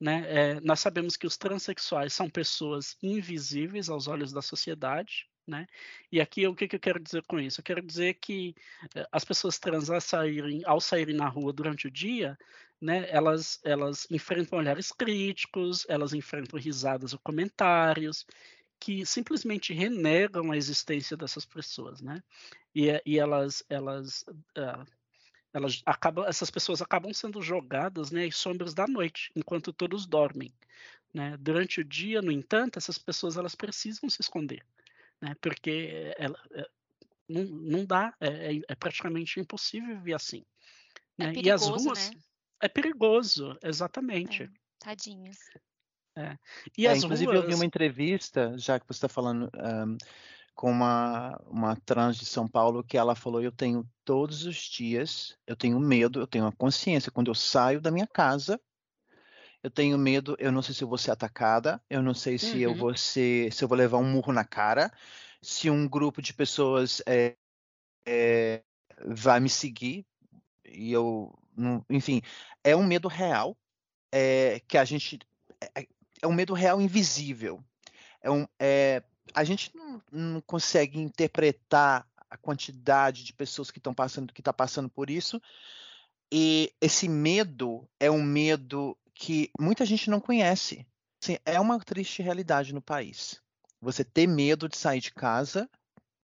Né? 0.00 0.24
É, 0.26 0.60
nós 0.60 0.80
sabemos 0.80 1.16
que 1.16 1.26
os 1.26 1.36
transexuais 1.36 2.12
são 2.12 2.28
pessoas 2.28 2.96
invisíveis 3.02 3.88
aos 3.88 4.08
olhos 4.08 4.32
da 4.32 4.42
sociedade. 4.42 5.28
Né? 5.46 5.66
E 6.10 6.20
aqui 6.20 6.46
o 6.46 6.54
que, 6.54 6.68
que, 6.68 6.76
eu 6.76 6.80
quero 6.80 7.00
dizer 7.00 7.22
com 7.24 7.38
isso? 7.38 7.60
Eu 7.60 7.64
quero 7.64 7.82
dizer 7.82 8.14
que 8.14 8.54
eh, 8.94 9.06
as 9.10 9.24
pessoas 9.24 9.58
trans 9.58 9.90
ao 9.90 10.00
saírem, 10.00 10.62
ao 10.64 10.80
saírem 10.80 11.16
na 11.16 11.28
rua 11.28 11.52
durante 11.52 11.88
o 11.88 11.90
dia, 11.90 12.38
né, 12.80 13.06
elas, 13.10 13.60
elas 13.64 14.06
enfrentam 14.08 14.58
olhares 14.58 14.92
críticos, 14.92 15.84
elas 15.88 16.12
enfrentam 16.12 16.58
risadas 16.60 17.12
ou 17.12 17.18
comentários 17.18 18.24
que 18.78 19.06
simplesmente 19.06 19.72
renegam 19.72 20.50
a 20.50 20.56
existência 20.56 21.16
dessas 21.16 21.44
pessoas, 21.44 22.00
né? 22.00 22.20
E, 22.74 23.02
e 23.04 23.18
elas, 23.18 23.62
elas, 23.68 24.22
uh, 24.56 24.86
elas 25.52 25.82
acabam, 25.84 26.26
essas 26.26 26.50
pessoas 26.50 26.80
acabam 26.80 27.12
sendo 27.12 27.42
jogadas, 27.42 28.10
né, 28.10 28.24
às 28.24 28.36
sombras 28.36 28.74
da 28.74 28.86
noite, 28.86 29.30
enquanto 29.36 29.72
todos 29.72 30.06
dormem. 30.06 30.52
Né? 31.12 31.36
Durante 31.38 31.80
o 31.80 31.84
dia, 31.84 32.22
no 32.22 32.32
entanto, 32.32 32.78
essas 32.78 32.98
pessoas 32.98 33.36
elas 33.36 33.54
precisam 33.54 34.08
se 34.08 34.20
esconder 34.20 34.64
né? 35.22 35.36
Porque 35.40 36.12
ela, 36.18 36.36
é, 36.52 36.68
não, 37.28 37.44
não 37.44 37.84
dá, 37.86 38.12
é, 38.20 38.56
é, 38.56 38.60
é, 38.68 38.74
praticamente 38.74 39.38
impossível 39.38 39.96
viver 39.96 40.14
assim. 40.14 40.44
É 41.16 41.26
né? 41.26 41.32
perigoso, 41.32 41.46
e 41.46 41.50
as 41.50 41.66
ruas 41.66 42.10
né? 42.10 42.16
é 42.60 42.68
perigoso, 42.68 43.58
exatamente. 43.62 44.42
É, 44.42 44.50
tadinhos. 44.80 45.38
É. 46.16 46.36
E 46.76 46.86
as 46.86 47.02
inclusive 47.02 47.30
ruas... 47.30 47.42
eu 47.44 47.48
vi 47.48 47.54
uma 47.54 47.64
entrevista, 47.64 48.52
já 48.58 48.78
que 48.78 48.86
você 48.86 48.98
está 48.98 49.08
falando 49.08 49.50
um, 49.54 49.96
com 50.54 50.70
uma, 50.70 51.40
uma 51.46 51.76
trans 51.76 52.16
de 52.16 52.26
São 52.26 52.46
Paulo, 52.48 52.84
que 52.84 52.98
ela 52.98 53.14
falou: 53.14 53.42
eu 53.42 53.52
tenho 53.52 53.88
todos 54.04 54.44
os 54.44 54.56
dias, 54.56 55.36
eu 55.46 55.56
tenho 55.56 55.78
medo, 55.80 56.20
eu 56.20 56.26
tenho 56.26 56.46
a 56.46 56.52
consciência 56.52 57.12
quando 57.12 57.28
eu 57.28 57.34
saio 57.34 57.80
da 57.80 57.90
minha 57.90 58.06
casa 58.06 58.60
eu 59.62 59.70
tenho 59.70 59.96
medo, 59.96 60.36
eu 60.40 60.50
não 60.50 60.60
sei 60.60 60.74
se 60.74 60.82
eu 60.82 60.88
vou 60.88 60.98
ser 60.98 61.12
atacada, 61.12 61.80
eu 61.88 62.02
não 62.02 62.14
sei 62.14 62.36
se 62.36 62.54
uhum. 62.54 62.58
eu 62.58 62.74
vou 62.74 62.96
ser, 62.96 63.52
se 63.52 63.62
eu 63.62 63.68
vou 63.68 63.78
levar 63.78 63.98
um 63.98 64.10
murro 64.10 64.32
na 64.32 64.44
cara, 64.44 64.92
se 65.40 65.70
um 65.70 65.88
grupo 65.88 66.20
de 66.20 66.34
pessoas 66.34 67.00
é, 67.06 67.36
é, 68.04 68.62
vai 69.06 69.38
me 69.38 69.48
seguir 69.48 70.04
e 70.64 70.90
eu, 70.90 71.32
não, 71.56 71.84
enfim, 71.88 72.20
é 72.64 72.74
um 72.74 72.84
medo 72.84 73.06
real 73.06 73.56
é, 74.10 74.60
que 74.66 74.76
a 74.76 74.84
gente 74.84 75.20
é, 75.76 75.86
é, 76.20 76.26
um 76.26 76.32
medo 76.32 76.54
real 76.54 76.80
invisível. 76.80 77.62
É 78.20 78.30
um, 78.30 78.46
é, 78.58 79.02
a 79.34 79.44
gente 79.44 79.74
não, 79.74 80.02
não 80.10 80.40
consegue 80.40 80.98
interpretar 80.98 82.06
a 82.30 82.36
quantidade 82.36 83.24
de 83.24 83.32
pessoas 83.32 83.70
que 83.70 83.78
estão 83.78 83.92
passando, 83.92 84.32
que 84.32 84.40
está 84.40 84.52
passando 84.52 84.88
por 84.88 85.10
isso. 85.10 85.40
E 86.32 86.72
esse 86.80 87.08
medo 87.08 87.86
é 88.00 88.10
um 88.10 88.22
medo 88.22 88.96
que 89.14 89.50
muita 89.60 89.84
gente 89.84 90.08
não 90.08 90.20
conhece. 90.20 90.86
Assim, 91.22 91.36
é 91.44 91.60
uma 91.60 91.78
triste 91.78 92.22
realidade 92.22 92.72
no 92.72 92.80
país. 92.80 93.40
Você 93.80 94.02
ter 94.02 94.26
medo 94.26 94.68
de 94.68 94.76
sair 94.76 95.00
de 95.00 95.12
casa 95.12 95.68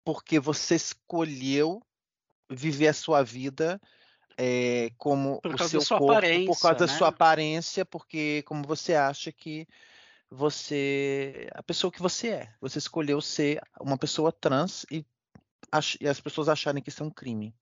porque 0.05 0.41
você 0.41 0.75
escolheu 0.75 1.81
viver 2.51 2.89
a 2.89 2.93
sua 2.93 3.23
vida 3.23 3.81
é, 4.37 4.91
como 4.99 5.41
por 5.41 5.55
o 5.55 5.69
seu 5.69 5.81
corpo, 5.87 6.47
por 6.47 6.61
causa 6.61 6.73
né? 6.73 6.87
da 6.87 6.89
sua 6.89 7.09
aparência, 7.09 7.85
porque 7.85 8.43
como 8.43 8.65
você 8.65 8.95
acha 8.95 9.31
que 9.31 9.67
você 10.33 11.49
a 11.53 11.63
pessoa 11.63 11.93
que 11.93 12.01
você 12.01 12.29
é, 12.29 12.55
você 12.61 12.79
escolheu 12.79 13.21
ser 13.21 13.61
uma 13.79 13.99
pessoa 13.99 14.33
trans 14.33 14.87
e, 14.91 15.05
e 16.01 16.09
as 16.09 16.21
pessoas 16.21 16.49
acharem 16.49 16.83
que 16.83 16.89
isso 16.89 17.03
é 17.03 17.07
um 17.07 17.11
crime. 17.11 17.55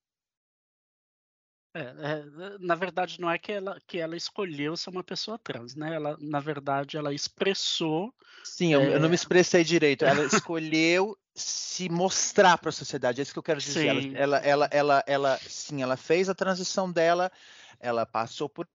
É, 1.72 1.80
é, 1.82 2.58
na 2.58 2.74
verdade, 2.74 3.20
não 3.20 3.30
é 3.30 3.38
que 3.38 3.52
ela, 3.52 3.78
que 3.86 3.98
ela 3.98 4.16
escolheu 4.16 4.76
ser 4.76 4.90
uma 4.90 5.04
pessoa 5.04 5.38
trans, 5.38 5.76
né? 5.76 5.94
Ela, 5.94 6.16
na 6.20 6.40
verdade, 6.40 6.96
ela 6.96 7.14
expressou. 7.14 8.12
Sim, 8.42 8.72
eu, 8.72 8.82
eu 8.82 8.98
não 8.98 9.08
me 9.08 9.14
é 9.14 9.16
expressei 9.16 9.62
direito. 9.62 10.04
Ela 10.04 10.24
escolheu 10.26 11.16
se 11.32 11.88
mostrar 11.88 12.58
para 12.58 12.70
a 12.70 12.72
sociedade. 12.72 13.20
É 13.20 13.22
isso 13.22 13.32
que 13.32 13.38
eu 13.38 13.42
quero 13.42 13.60
dizer. 13.60 13.86
Ela, 13.86 14.38
ela, 14.38 14.38
ela, 14.38 14.68
ela, 14.72 15.04
ela, 15.06 15.38
sim, 15.38 15.80
ela 15.80 15.96
fez 15.96 16.28
a 16.28 16.34
transição 16.34 16.90
dela, 16.90 17.30
ela 17.78 18.04
passou 18.04 18.48
por, 18.48 18.68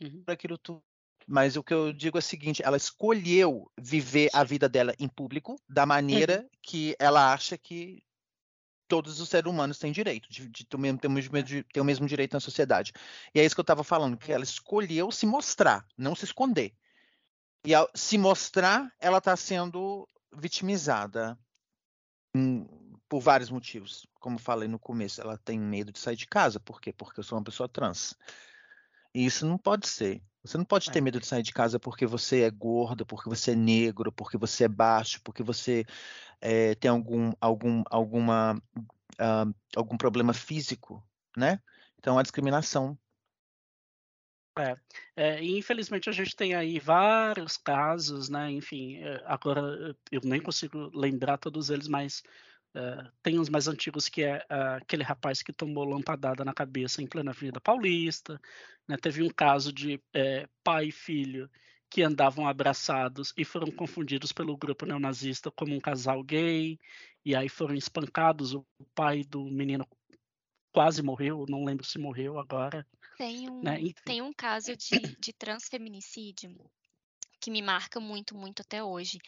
uhum. 0.00 0.24
por 0.24 0.32
aquilo 0.32 0.58
tudo. 0.58 0.82
Mas 1.32 1.54
o 1.54 1.62
que 1.62 1.72
eu 1.72 1.92
digo 1.92 2.18
é 2.18 2.20
o 2.20 2.22
seguinte: 2.22 2.60
ela 2.64 2.76
escolheu 2.76 3.70
viver 3.78 4.28
a 4.34 4.42
vida 4.42 4.68
dela 4.68 4.92
em 4.98 5.06
público 5.06 5.54
da 5.68 5.86
maneira 5.86 6.40
uhum. 6.40 6.48
que 6.60 6.96
ela 6.98 7.32
acha 7.32 7.56
que 7.56 8.02
todos 8.88 9.20
os 9.20 9.28
seres 9.28 9.48
humanos 9.48 9.78
têm 9.78 9.92
direito 9.92 10.28
de, 10.28 10.48
de, 10.48 10.66
ter, 10.66 10.76
o 10.76 10.80
mesmo, 10.80 11.30
ter 11.72 11.80
o 11.80 11.84
mesmo 11.84 12.08
direito 12.08 12.32
na 12.32 12.40
sociedade. 12.40 12.92
E 13.32 13.38
é 13.38 13.44
isso 13.44 13.54
que 13.54 13.60
eu 13.60 13.62
estava 13.62 13.84
falando, 13.84 14.16
que 14.16 14.32
ela 14.32 14.42
escolheu 14.42 15.12
se 15.12 15.24
mostrar, 15.24 15.86
não 15.96 16.16
se 16.16 16.24
esconder. 16.24 16.74
E 17.64 17.72
ao 17.76 17.88
se 17.94 18.18
mostrar, 18.18 18.92
ela 18.98 19.18
está 19.18 19.36
sendo 19.36 20.08
vitimizada 20.34 21.38
hum, 22.34 22.66
por 23.08 23.20
vários 23.20 23.50
motivos. 23.50 24.04
Como 24.18 24.36
falei 24.36 24.66
no 24.66 24.80
começo, 24.80 25.20
ela 25.20 25.38
tem 25.38 25.60
medo 25.60 25.92
de 25.92 26.00
sair 26.00 26.16
de 26.16 26.26
casa. 26.26 26.58
Por 26.58 26.80
quê? 26.80 26.92
Porque 26.92 27.20
eu 27.20 27.24
sou 27.24 27.38
uma 27.38 27.44
pessoa 27.44 27.68
trans. 27.68 28.16
E 29.14 29.26
isso 29.26 29.46
não 29.46 29.58
pode 29.58 29.88
ser. 29.88 30.22
Você 30.42 30.56
não 30.56 30.64
pode 30.64 30.90
ter 30.90 30.98
é. 30.98 31.02
medo 31.02 31.20
de 31.20 31.26
sair 31.26 31.42
de 31.42 31.52
casa 31.52 31.78
porque 31.78 32.06
você 32.06 32.42
é 32.42 32.50
gordo, 32.50 33.04
porque 33.04 33.28
você 33.28 33.52
é 33.52 33.54
negro, 33.54 34.10
porque 34.10 34.38
você 34.38 34.64
é 34.64 34.68
baixo, 34.68 35.20
porque 35.22 35.42
você 35.42 35.84
é, 36.40 36.74
tem 36.74 36.90
algum, 36.90 37.32
algum, 37.40 37.82
alguma, 37.90 38.54
uh, 38.54 39.54
algum 39.76 39.96
problema 39.98 40.32
físico, 40.32 41.06
né? 41.36 41.60
Então, 41.98 42.18
a 42.18 42.22
discriminação. 42.22 42.98
É, 44.58 44.76
é, 45.16 45.42
e 45.42 45.58
infelizmente 45.58 46.08
a 46.08 46.12
gente 46.12 46.34
tem 46.34 46.54
aí 46.54 46.78
vários 46.78 47.56
casos, 47.56 48.28
né? 48.28 48.50
Enfim, 48.50 48.96
eh, 48.96 49.22
agora 49.24 49.94
eu 50.10 50.20
nem 50.24 50.40
consigo 50.40 50.90
lembrar 50.92 51.38
todos 51.38 51.70
eles, 51.70 51.86
mas 51.86 52.22
Uh, 52.74 53.10
tem 53.22 53.38
uns 53.38 53.48
mais 53.48 53.66
antigos 53.66 54.08
que 54.08 54.22
é 54.22 54.38
uh, 54.50 54.76
aquele 54.76 55.02
rapaz 55.02 55.42
que 55.42 55.52
tomou 55.52 55.84
lampadada 55.84 56.44
na 56.44 56.54
cabeça 56.54 57.02
em 57.02 57.06
plena 57.06 57.32
Avenida 57.32 57.60
Paulista. 57.60 58.40
Né? 58.86 58.96
Teve 58.96 59.22
um 59.22 59.28
caso 59.28 59.72
de 59.72 59.96
uh, 59.96 60.48
pai 60.62 60.86
e 60.86 60.92
filho 60.92 61.50
que 61.90 62.02
andavam 62.02 62.46
abraçados 62.46 63.32
e 63.36 63.44
foram 63.44 63.70
confundidos 63.72 64.30
pelo 64.30 64.56
grupo 64.56 64.86
neonazista 64.86 65.50
como 65.50 65.74
um 65.74 65.80
casal 65.80 66.22
gay, 66.22 66.78
e 67.24 67.34
aí 67.34 67.48
foram 67.48 67.74
espancados. 67.74 68.54
O 68.54 68.64
pai 68.94 69.24
do 69.24 69.44
menino 69.44 69.84
quase 70.72 71.02
morreu, 71.02 71.44
não 71.48 71.64
lembro 71.64 71.84
se 71.84 71.98
morreu 71.98 72.38
agora. 72.38 72.86
Tem 73.18 73.50
um, 73.50 73.60
né? 73.60 73.78
tem 74.04 74.22
um 74.22 74.32
caso 74.32 74.76
de, 74.76 75.00
de 75.18 75.32
transfeminicídio 75.32 76.56
que 77.40 77.50
me 77.50 77.60
marca 77.60 77.98
muito, 77.98 78.36
muito 78.36 78.62
até 78.62 78.84
hoje 78.84 79.18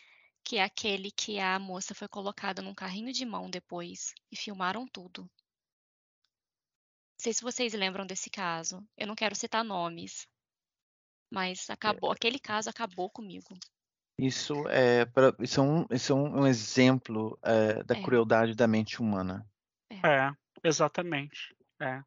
que 0.45 0.57
é 0.57 0.63
aquele 0.63 1.11
que 1.11 1.39
a 1.39 1.59
moça 1.59 1.95
foi 1.95 2.09
colocada 2.09 2.63
num 2.63 2.75
carrinho 2.75 3.13
de 3.13 3.25
mão 3.25 3.49
depois 3.49 4.15
e 4.31 4.37
filmaram 4.37 4.87
tudo. 4.87 5.23
Não 5.23 5.29
sei 7.19 7.33
se 7.33 7.43
vocês 7.43 7.73
lembram 7.73 8.05
desse 8.05 8.29
caso. 8.29 8.85
Eu 8.97 9.07
não 9.07 9.15
quero 9.15 9.35
citar 9.35 9.65
nomes, 9.65 10.27
mas 11.31 11.71
acabou. 11.71 12.11
É. 12.11 12.15
Aquele 12.15 12.39
caso 12.39 12.69
acabou 12.69 13.09
comigo. 13.09 13.57
Isso 14.19 14.69
é, 14.69 15.05
pra, 15.07 15.35
isso 15.41 15.61
é, 15.61 15.63
um, 15.63 15.87
isso 15.91 16.13
é 16.13 16.15
um, 16.15 16.47
exemplo 16.47 17.39
é, 17.43 17.83
da 17.83 17.97
é. 17.97 18.03
crueldade 18.03 18.55
da 18.55 18.67
mente 18.67 19.01
humana. 19.01 19.47
É, 19.89 20.29
é 20.29 20.33
exatamente. 20.65 21.57
É. 21.81 22.03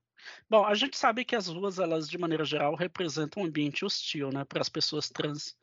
Bom, 0.50 0.66
a 0.66 0.74
gente 0.74 0.98
sabe 0.98 1.26
que 1.26 1.36
as 1.36 1.48
ruas, 1.48 1.80
elas 1.80 2.10
de 2.10 2.18
maneira 2.18 2.46
geral 2.46 2.76
representam 2.76 3.44
um 3.44 3.46
ambiente 3.46 3.84
hostil, 3.86 4.30
né, 4.32 4.44
para 4.46 4.62
as 4.62 4.70
pessoas 4.70 5.10
trans 5.10 5.58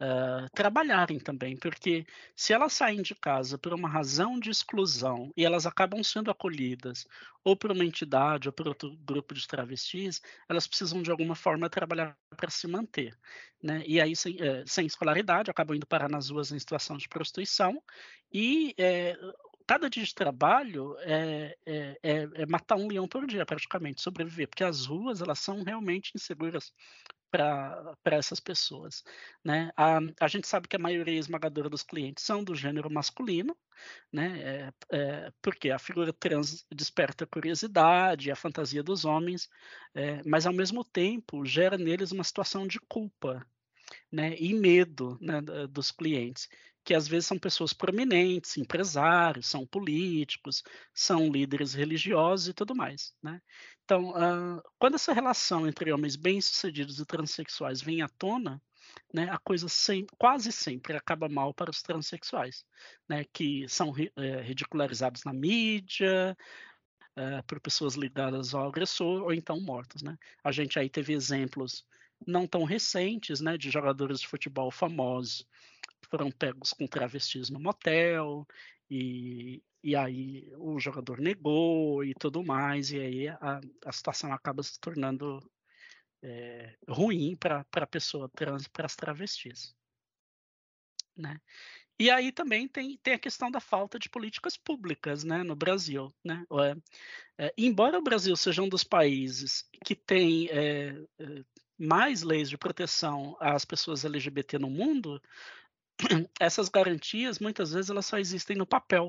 uh, 0.00 0.48
trabalharem 0.54 1.18
também, 1.18 1.56
porque 1.56 2.06
se 2.34 2.52
elas 2.52 2.72
saem 2.72 3.02
de 3.02 3.14
casa 3.14 3.58
por 3.58 3.72
uma 3.72 3.88
razão 3.88 4.38
de 4.38 4.50
exclusão 4.50 5.32
e 5.36 5.44
elas 5.44 5.66
acabam 5.66 6.02
sendo 6.02 6.30
acolhidas 6.30 7.06
ou 7.44 7.56
por 7.56 7.70
uma 7.70 7.84
entidade 7.84 8.48
ou 8.48 8.52
por 8.52 8.68
outro 8.68 8.96
grupo 8.98 9.34
de 9.34 9.46
travestis, 9.46 10.20
elas 10.48 10.66
precisam 10.66 11.02
de 11.02 11.10
alguma 11.10 11.34
forma 11.34 11.70
trabalhar 11.70 12.16
para 12.36 12.50
se 12.50 12.66
manter, 12.66 13.16
né? 13.62 13.82
E 13.86 14.00
aí 14.00 14.16
sem, 14.16 14.34
uh, 14.34 14.66
sem 14.66 14.86
escolaridade 14.86 15.50
acabam 15.50 15.76
indo 15.76 15.86
parar 15.86 16.08
nas 16.08 16.30
ruas 16.30 16.52
em 16.52 16.58
situação 16.58 16.96
de 16.96 17.08
prostituição 17.08 17.82
e 18.32 18.74
uh, 18.78 19.45
cada 19.66 19.90
dia 19.90 20.04
de 20.04 20.14
trabalho 20.14 20.96
é, 21.00 21.56
é, 21.66 21.98
é, 22.02 22.28
é, 22.34 22.46
matar 22.46 22.76
um 22.76 22.88
leão 22.88 23.08
por 23.08 23.26
dia, 23.26 23.44
praticamente, 23.44 24.00
sobreviver, 24.00 24.48
porque 24.48 24.64
as 24.64 24.86
ruas 24.86 25.20
elas 25.20 25.38
são 25.38 25.62
realmente 25.62 26.12
inseguras 26.14 26.72
para 27.30 27.96
essas 28.04 28.40
pessoas. 28.40 29.02
Né? 29.44 29.70
A, 29.76 29.98
a 30.20 30.28
gente 30.28 30.46
sabe 30.46 30.68
que 30.68 30.76
a 30.76 30.78
maioria 30.78 31.18
esmagadora 31.18 31.68
dos 31.68 31.82
clientes 31.82 32.24
são 32.24 32.42
do 32.42 32.54
gênero 32.54 32.90
masculino, 32.90 33.56
né? 34.10 34.40
É, 34.40 34.72
é, 34.90 35.32
porque 35.42 35.70
a 35.70 35.78
figura 35.78 36.12
trans 36.12 36.64
desperta 36.72 37.26
curiosidade, 37.26 38.30
a 38.30 38.36
fantasia 38.36 38.82
dos 38.82 39.04
homens, 39.04 39.50
é, 39.94 40.22
mas 40.24 40.46
ao 40.46 40.52
mesmo 40.52 40.82
tempo 40.82 41.44
gera 41.44 41.76
neles 41.76 42.10
uma 42.10 42.24
situação 42.24 42.66
de 42.66 42.80
culpa 42.80 43.46
né? 44.10 44.34
e 44.38 44.54
medo 44.54 45.18
né, 45.20 45.40
dos 45.68 45.90
clientes 45.90 46.48
que 46.86 46.94
às 46.94 47.08
vezes 47.08 47.26
são 47.26 47.36
pessoas 47.36 47.72
prominentes, 47.72 48.56
empresários, 48.56 49.48
são 49.48 49.66
políticos, 49.66 50.62
são 50.94 51.28
líderes 51.28 51.74
religiosos 51.74 52.46
e 52.46 52.54
tudo 52.54 52.76
mais. 52.76 53.12
Né? 53.20 53.42
Então, 53.84 54.10
uh, 54.10 54.62
quando 54.78 54.94
essa 54.94 55.12
relação 55.12 55.66
entre 55.66 55.92
homens 55.92 56.14
bem-sucedidos 56.14 57.00
e 57.00 57.04
transexuais 57.04 57.82
vem 57.82 58.02
à 58.02 58.08
tona, 58.08 58.62
né, 59.12 59.28
a 59.30 59.38
coisa 59.38 59.68
sem, 59.68 60.06
quase 60.16 60.52
sempre 60.52 60.96
acaba 60.96 61.28
mal 61.28 61.52
para 61.52 61.70
os 61.70 61.82
transexuais, 61.82 62.64
né, 63.08 63.24
que 63.32 63.68
são 63.68 63.92
é, 64.16 64.40
ridicularizados 64.42 65.24
na 65.24 65.32
mídia, 65.32 66.36
é, 67.16 67.42
por 67.42 67.60
pessoas 67.60 67.96
ligadas 67.96 68.54
ao 68.54 68.68
agressor 68.68 69.24
ou 69.24 69.34
então 69.34 69.60
mortos. 69.60 70.02
Né? 70.02 70.16
A 70.44 70.52
gente 70.52 70.78
aí 70.78 70.88
teve 70.88 71.12
exemplos 71.12 71.84
não 72.24 72.46
tão 72.46 72.62
recentes 72.62 73.40
né, 73.40 73.58
de 73.58 73.70
jogadores 73.70 74.20
de 74.20 74.28
futebol 74.28 74.70
famosos 74.70 75.44
foram 76.10 76.30
pegos 76.30 76.72
com 76.72 76.86
travestis 76.86 77.50
no 77.50 77.60
motel, 77.60 78.46
e, 78.90 79.62
e 79.82 79.96
aí 79.96 80.52
o 80.58 80.78
jogador 80.78 81.20
negou 81.20 82.04
e 82.04 82.14
tudo 82.14 82.42
mais, 82.44 82.90
e 82.90 83.00
aí 83.00 83.28
a, 83.28 83.60
a 83.84 83.92
situação 83.92 84.32
acaba 84.32 84.62
se 84.62 84.78
tornando 84.80 85.40
é, 86.22 86.76
ruim 86.88 87.36
para 87.36 87.64
a 87.72 87.86
pessoa 87.86 88.28
trans, 88.28 88.66
para 88.68 88.86
as 88.86 88.96
travestis. 88.96 89.74
Né? 91.16 91.40
E 91.98 92.10
aí 92.10 92.30
também 92.30 92.68
tem, 92.68 92.98
tem 92.98 93.14
a 93.14 93.18
questão 93.18 93.50
da 93.50 93.60
falta 93.60 93.98
de 93.98 94.10
políticas 94.10 94.56
públicas 94.56 95.24
né, 95.24 95.42
no 95.42 95.56
Brasil. 95.56 96.14
Né? 96.22 96.44
É, 97.38 97.46
é, 97.46 97.54
embora 97.56 97.98
o 97.98 98.02
Brasil 98.02 98.36
seja 98.36 98.62
um 98.62 98.68
dos 98.68 98.84
países 98.84 99.64
que 99.84 99.94
tem 99.94 100.48
é, 100.50 100.94
é 101.18 101.44
mais 101.78 102.22
leis 102.22 102.48
de 102.48 102.58
proteção 102.58 103.36
às 103.40 103.64
pessoas 103.64 104.04
LGBT 104.04 104.58
no 104.58 104.70
mundo, 104.70 105.20
essas 106.40 106.68
garantias 106.68 107.38
muitas 107.38 107.72
vezes 107.72 107.90
elas 107.90 108.06
só 108.06 108.18
existem 108.18 108.56
no 108.56 108.66
papel. 108.66 109.08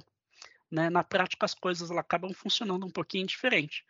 Né? 0.70 0.90
Na 0.90 1.04
prática 1.04 1.46
as 1.46 1.54
coisas 1.54 1.90
elas 1.90 2.02
acabam 2.02 2.34
funcionando 2.34 2.86
um 2.86 2.90
pouquinho 2.90 3.26
diferente. 3.26 3.86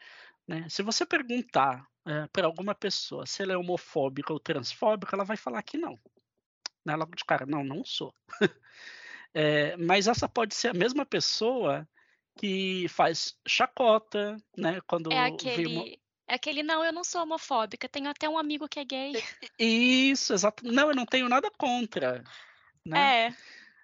Né? 0.47 0.67
Se 0.69 0.81
você 0.81 1.05
perguntar 1.05 1.85
é, 2.05 2.27
para 2.27 2.45
alguma 2.45 2.73
pessoa 2.73 3.25
se 3.25 3.41
ela 3.43 3.53
é 3.53 3.57
homofóbica 3.57 4.31
ou 4.31 4.39
transfóbica, 4.39 5.15
ela 5.15 5.25
vai 5.25 5.37
falar 5.37 5.61
que 5.63 5.77
não. 5.77 5.99
Né? 6.85 6.95
Logo 6.95 7.15
de 7.15 7.25
cara, 7.25 7.45
não, 7.45 7.63
não 7.63 7.83
sou. 7.83 8.13
é, 9.33 9.75
mas 9.77 10.07
essa 10.07 10.27
pode 10.29 10.55
ser 10.55 10.69
a 10.69 10.73
mesma 10.73 11.05
pessoa 11.05 11.87
que 12.37 12.87
faz 12.89 13.35
chacota, 13.47 14.37
né? 14.55 14.79
Quando 14.85 15.11
é 15.11 15.25
aquele, 15.25 15.99
é 16.27 16.35
aquele, 16.35 16.61
não, 16.61 16.85
eu 16.85 16.93
não 16.93 17.03
sou 17.03 17.23
homofóbica, 17.23 17.89
tenho 17.89 18.07
até 18.07 18.29
um 18.29 18.37
amigo 18.37 18.69
que 18.69 18.79
é 18.79 18.85
gay. 18.85 19.13
Isso, 19.57 20.33
exato. 20.33 20.63
Não, 20.63 20.89
eu 20.89 20.95
não 20.95 21.05
tenho 21.05 21.27
nada 21.27 21.49
contra 21.57 22.23
né? 22.87 23.27
É. 23.27 23.35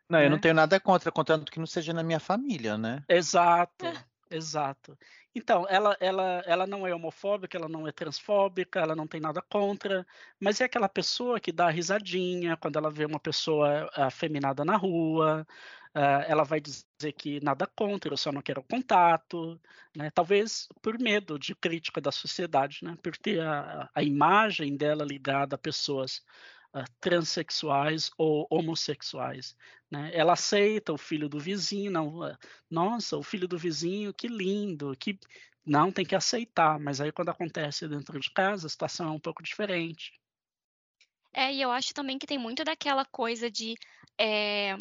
Não, 0.10 0.20
eu 0.22 0.30
não 0.30 0.38
né? 0.38 0.42
tenho 0.42 0.54
nada 0.54 0.80
contra, 0.80 1.12
contanto 1.12 1.52
que 1.52 1.60
não 1.60 1.66
seja 1.66 1.94
na 1.94 2.04
minha 2.04 2.20
família, 2.20 2.78
né? 2.78 3.04
Exato, 3.10 3.86
é. 3.86 4.06
exato. 4.30 4.98
Então, 5.36 5.66
ela, 5.68 5.98
ela, 6.00 6.44
ela 6.46 6.68
não 6.68 6.86
é 6.86 6.94
homofóbica, 6.94 7.58
ela 7.58 7.68
não 7.68 7.88
é 7.88 7.92
transfóbica, 7.92 8.80
ela 8.80 8.96
não 8.96 9.08
tem 9.08 9.20
nada 9.20 9.42
contra, 9.42 10.06
mas 10.40 10.62
é 10.62 10.66
aquela 10.66 10.88
pessoa 10.88 11.40
que 11.40 11.52
dá 11.52 11.70
risadinha 11.70 12.56
quando 12.56 12.78
ela 12.78 12.92
vê 12.92 13.06
uma 13.06 13.20
pessoa 13.20 13.90
afeminada 13.96 14.64
na 14.64 14.78
rua, 14.78 15.48
uh, 15.96 16.24
ela 16.28 16.44
vai 16.44 16.60
dizer 16.62 17.14
que 17.18 17.40
nada 17.44 17.66
contra, 17.66 18.14
eu 18.14 18.18
só 18.18 18.32
não 18.32 18.42
quero 18.42 18.64
contato, 18.64 19.60
né? 19.96 20.12
talvez 20.12 20.68
por 20.82 21.00
medo 21.00 21.40
de 21.40 21.56
crítica 21.56 22.00
da 22.00 22.12
sociedade, 22.12 22.80
né? 22.84 22.96
por 23.02 23.18
ter 23.18 23.42
a, 23.42 23.90
a 23.94 24.04
imagem 24.04 24.76
dela 24.76 25.04
ligada 25.04 25.56
a 25.56 25.60
pessoas 25.60 26.22
uh, 26.74 26.84
transexuais 27.00 28.12
ou 28.18 28.48
homossexuais. 28.50 29.56
Né? 29.90 30.12
Ela 30.14 30.34
aceita 30.34 30.94
o 30.94 30.98
filho 30.98 31.30
do 31.30 31.40
vizinho, 31.40 31.92
não, 31.92 32.20
uh, 32.20 32.38
nossa, 32.70 33.18
o 33.18 33.24
filho 33.24 33.48
do 33.48 33.58
vizinho, 33.58 34.14
que 34.14 34.28
lindo, 34.28 34.96
que 34.98 35.20
não 35.66 35.92
tem 35.92 36.06
que 36.06 36.16
aceitar, 36.16 36.80
mas 36.80 37.00
aí 37.00 37.12
quando 37.12 37.30
acontece 37.30 37.88
dentro 37.88 38.20
de 38.20 38.32
casa, 38.32 38.68
a 38.68 38.70
situação 38.70 39.08
é 39.08 39.12
um 39.12 39.20
pouco 39.20 39.42
diferente. 39.42 40.12
É, 41.32 41.52
e 41.52 41.62
eu 41.62 41.72
acho 41.72 41.94
também 41.94 42.20
que 42.20 42.28
tem 42.28 42.38
muito 42.38 42.64
daquela 42.64 43.06
coisa 43.06 43.50
de 43.50 43.76
é, 44.20 44.76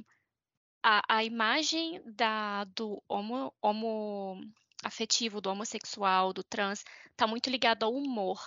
a, 0.82 1.16
a 1.16 1.24
imagem 1.24 2.02
da, 2.04 2.64
do 2.64 3.02
homo, 3.08 3.54
homo 3.62 4.40
afetivo, 4.84 5.40
do 5.40 5.50
homossexual, 5.50 6.32
do 6.32 6.42
trans, 6.42 6.84
está 7.10 7.26
muito 7.26 7.48
ligado 7.48 7.84
ao 7.84 7.94
humor. 7.94 8.38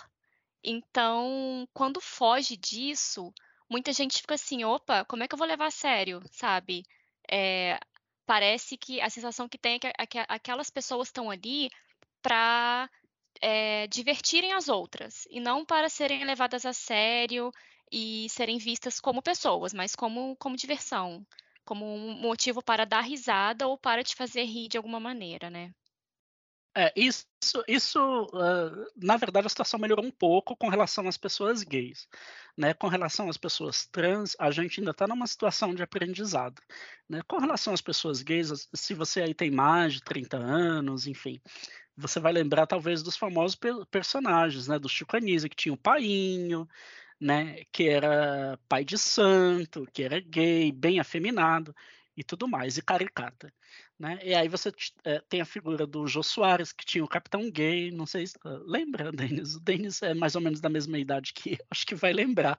Então, 0.66 1.68
quando 1.72 2.00
foge 2.00 2.56
disso, 2.56 3.32
muita 3.70 3.92
gente 3.92 4.20
fica 4.20 4.34
assim: 4.34 4.64
opa, 4.64 5.04
como 5.04 5.22
é 5.22 5.28
que 5.28 5.34
eu 5.34 5.38
vou 5.38 5.46
levar 5.46 5.66
a 5.66 5.70
sério, 5.70 6.20
sabe? 6.32 6.82
É, 7.30 7.78
parece 8.26 8.76
que 8.76 9.00
a 9.00 9.08
sensação 9.08 9.48
que 9.48 9.58
tem 9.58 9.78
é 9.98 10.06
que 10.06 10.18
aquelas 10.28 10.68
pessoas 10.68 11.08
estão 11.08 11.30
ali 11.30 11.70
para 12.22 12.90
é, 13.40 13.86
divertirem 13.88 14.52
as 14.52 14.68
outras 14.68 15.26
e 15.30 15.40
não 15.40 15.64
para 15.64 15.88
serem 15.88 16.24
levadas 16.24 16.66
a 16.66 16.72
sério 16.72 17.52
e 17.92 18.28
serem 18.30 18.58
vistas 18.58 19.00
como 19.00 19.22
pessoas, 19.22 19.72
mas 19.72 19.94
como, 19.94 20.36
como 20.36 20.56
diversão, 20.56 21.24
como 21.64 21.86
um 21.86 22.14
motivo 22.20 22.62
para 22.62 22.84
dar 22.84 23.02
risada 23.02 23.68
ou 23.68 23.78
para 23.78 24.02
te 24.02 24.16
fazer 24.16 24.44
rir 24.44 24.68
de 24.68 24.76
alguma 24.76 24.98
maneira, 25.00 25.48
né? 25.50 25.72
É, 26.78 26.92
isso, 26.94 27.24
isso 27.66 28.24
uh, 28.34 28.86
na 29.02 29.16
verdade, 29.16 29.46
a 29.46 29.48
situação 29.48 29.80
melhorou 29.80 30.04
um 30.04 30.10
pouco 30.10 30.54
com 30.54 30.68
relação 30.68 31.08
às 31.08 31.16
pessoas 31.16 31.62
gays. 31.62 32.06
Né? 32.54 32.74
Com 32.74 32.86
relação 32.86 33.30
às 33.30 33.38
pessoas 33.38 33.86
trans, 33.86 34.36
a 34.38 34.50
gente 34.50 34.80
ainda 34.80 34.90
está 34.90 35.08
numa 35.08 35.26
situação 35.26 35.74
de 35.74 35.82
aprendizado. 35.82 36.60
Né? 37.08 37.22
Com 37.26 37.38
relação 37.38 37.72
às 37.72 37.80
pessoas 37.80 38.20
gays, 38.20 38.68
se 38.74 38.92
você 38.92 39.22
aí 39.22 39.32
tem 39.32 39.50
mais 39.50 39.94
de 39.94 40.02
30 40.02 40.36
anos, 40.36 41.06
enfim, 41.06 41.40
você 41.96 42.20
vai 42.20 42.32
lembrar 42.32 42.66
talvez 42.66 43.02
dos 43.02 43.16
famosos 43.16 43.58
personagens, 43.90 44.68
né? 44.68 44.78
Do 44.78 44.88
Chico 44.88 45.16
Anísio, 45.16 45.48
que 45.48 45.56
tinha 45.56 45.72
o 45.72 45.78
painho, 45.78 46.68
né? 47.18 47.64
Que 47.72 47.88
era 47.88 48.58
pai 48.68 48.84
de 48.84 48.98
santo, 48.98 49.86
que 49.94 50.02
era 50.02 50.20
gay, 50.20 50.70
bem 50.72 51.00
afeminado 51.00 51.74
e 52.16 52.24
tudo 52.24 52.48
mais, 52.48 52.78
e 52.78 52.82
caricata. 52.82 53.52
Né? 53.98 54.18
E 54.22 54.34
aí 54.34 54.48
você 54.48 54.72
é, 55.04 55.22
tem 55.28 55.40
a 55.40 55.46
figura 55.46 55.86
do 55.86 56.06
Jô 56.06 56.22
Soares, 56.22 56.72
que 56.72 56.84
tinha 56.84 57.04
o 57.04 57.08
Capitão 57.08 57.50
Gay, 57.50 57.90
não 57.90 58.06
sei 58.06 58.26
se 58.26 58.36
uh, 58.44 58.62
lembra, 58.66 59.10
Denis? 59.12 59.54
O 59.54 59.60
Denis 59.60 60.02
é 60.02 60.14
mais 60.14 60.34
ou 60.34 60.40
menos 60.40 60.60
da 60.60 60.68
mesma 60.68 60.98
idade 60.98 61.32
que 61.32 61.52
eu, 61.52 61.66
acho 61.70 61.86
que 61.86 61.94
vai 61.94 62.12
lembrar. 62.12 62.58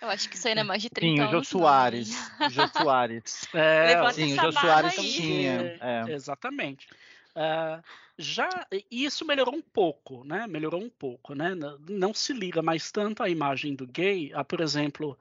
Eu 0.00 0.08
acho 0.08 0.28
que 0.28 0.36
isso 0.36 0.46
aí 0.46 0.54
não 0.54 0.62
é 0.62 0.64
mais 0.64 0.82
de 0.82 0.90
30 0.90 1.06
Sim, 1.06 1.20
anos. 1.20 1.30
Sim, 1.30 1.36
o 1.36 1.40
Jô 1.40 1.44
Soares. 1.44 2.30
O 2.40 2.50
Jô 2.50 2.68
Soares. 2.68 3.48
É, 3.54 4.12
sim, 4.12 4.32
o 4.34 4.36
Jô 4.36 4.52
Soares 4.52 4.94
tinha. 4.94 5.78
É, 5.80 6.12
exatamente. 6.12 6.88
Uh, 7.34 7.82
já 8.18 8.66
isso 8.90 9.24
melhorou 9.24 9.54
um 9.54 9.62
pouco, 9.62 10.24
né? 10.24 10.46
Melhorou 10.48 10.82
um 10.82 10.90
pouco, 10.90 11.34
né? 11.34 11.52
Não 11.88 12.12
se 12.12 12.32
liga 12.32 12.60
mais 12.60 12.90
tanto 12.90 13.22
à 13.22 13.28
imagem 13.28 13.76
do 13.76 13.86
gay, 13.86 14.32
a, 14.34 14.42
por 14.42 14.60
exemplo, 14.60 15.16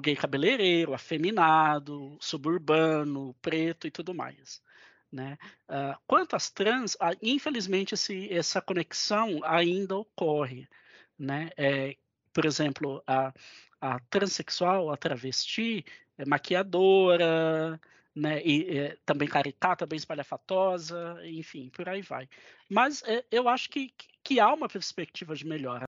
gay 0.00 0.14
cabeleireiro, 0.16 0.94
afeminado, 0.94 2.16
suburbano, 2.20 3.34
preto 3.40 3.86
e 3.86 3.90
tudo 3.90 4.14
mais. 4.14 4.62
Né? 5.10 5.38
Uh, 5.68 5.98
quanto 6.06 6.36
às 6.36 6.50
trans, 6.50 6.94
uh, 6.96 7.16
infelizmente 7.22 7.94
esse, 7.94 8.32
essa 8.32 8.60
conexão 8.60 9.40
ainda 9.44 9.96
ocorre. 9.96 10.68
Né? 11.18 11.50
É, 11.56 11.96
por 12.32 12.44
exemplo, 12.44 13.02
a, 13.06 13.32
a 13.80 13.98
transexual, 14.10 14.90
a 14.90 14.96
travesti, 14.96 15.84
é 16.18 16.24
maquiadora, 16.24 17.80
né? 18.14 18.42
E 18.44 18.78
é, 18.78 18.96
também 19.06 19.28
caricata, 19.28 19.86
bem 19.86 19.96
espalhafatosa, 19.96 21.18
enfim, 21.24 21.70
por 21.70 21.88
aí 21.88 22.02
vai. 22.02 22.28
Mas 22.68 23.02
é, 23.04 23.24
eu 23.30 23.48
acho 23.48 23.70
que, 23.70 23.92
que 24.22 24.40
há 24.40 24.52
uma 24.52 24.68
perspectiva 24.68 25.34
de 25.34 25.46
melhora. 25.46 25.87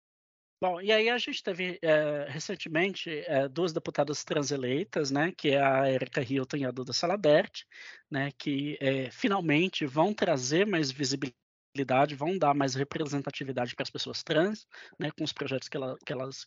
Bom, 0.61 0.81
e 0.81 0.91
aí 0.91 1.09
a 1.09 1.17
gente 1.19 1.41
teve 1.41 1.79
é, 1.81 2.27
recentemente 2.29 3.09
é, 3.27 3.49
duas 3.49 3.73
deputadas 3.73 4.25
transeleitas, 4.25 5.09
né, 5.09 5.31
que 5.31 5.51
é 5.51 5.63
a 5.63 5.89
Erika 5.89 6.21
Hilton 6.21 6.57
e 6.57 6.65
a 6.65 6.73
Duda 6.73 6.93
Salabert, 6.93 7.65
né, 8.11 8.33
que 8.37 8.77
é, 8.81 9.09
finalmente 9.09 9.87
vão 9.87 10.13
trazer 10.13 10.67
mais 10.67 10.91
visibilidade, 10.91 12.17
vão 12.17 12.37
dar 12.37 12.55
mais 12.55 12.75
representatividade 12.75 13.77
para 13.77 13.85
as 13.85 13.91
pessoas 13.91 14.25
trans, 14.25 14.67
né, 14.99 15.13
com 15.13 15.23
os 15.23 15.33
projetos 15.33 15.69
que, 15.69 15.77
ela, 15.77 15.97
que 16.05 16.13
elas 16.13 16.45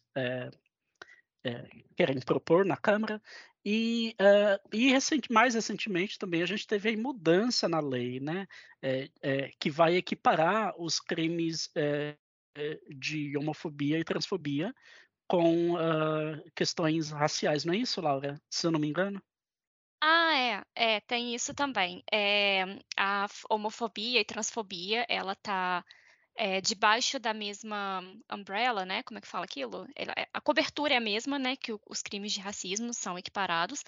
querem 1.95 2.19
propor 2.19 2.65
na 2.65 2.75
Câmara. 2.75 3.21
E, 3.63 4.13
e 4.73 4.89
recente, 4.89 5.31
mais 5.31 5.53
recentemente 5.55 6.19
também 6.19 6.41
a 6.41 6.45
gente 6.45 6.67
teve 6.67 6.89
a 6.89 6.97
mudança 6.97 7.69
na 7.69 7.79
lei, 7.79 8.19
né, 8.19 8.45
que 9.57 9.69
vai 9.69 9.95
equiparar 9.95 10.73
os 10.77 10.99
crimes 10.99 11.71
de 12.89 13.37
homofobia 13.37 13.99
e 13.99 14.03
transfobia 14.03 14.73
com 15.27 15.75
uh, 15.75 16.51
questões 16.53 17.09
raciais, 17.09 17.63
não 17.63 17.73
é 17.73 17.77
isso, 17.77 18.01
Laura? 18.01 18.41
Se 18.49 18.67
eu 18.67 18.71
não 18.71 18.79
me 18.79 18.89
engano. 18.89 19.21
Ah, 20.01 20.35
é, 20.35 20.95
é, 20.95 20.99
tem 20.99 21.33
isso 21.33 21.53
também. 21.53 22.03
É, 22.11 22.63
a 22.97 23.27
homofobia 23.49 24.19
e 24.19 24.25
transfobia, 24.25 25.05
ela 25.07 25.35
tá 25.35 25.85
é, 26.35 26.59
debaixo 26.59 27.19
da 27.19 27.33
mesma 27.33 28.01
umbrella, 28.31 28.85
né? 28.85 29.03
Como 29.03 29.19
é 29.19 29.21
que 29.21 29.27
fala 29.27 29.45
aquilo? 29.45 29.87
É, 29.95 30.27
a 30.33 30.41
cobertura 30.41 30.95
é 30.95 30.97
a 30.97 31.01
mesma, 31.01 31.37
né? 31.39 31.55
Que 31.55 31.71
os 31.87 32.01
crimes 32.01 32.33
de 32.33 32.39
racismo 32.41 32.93
são 32.93 33.17
equiparados. 33.17 33.83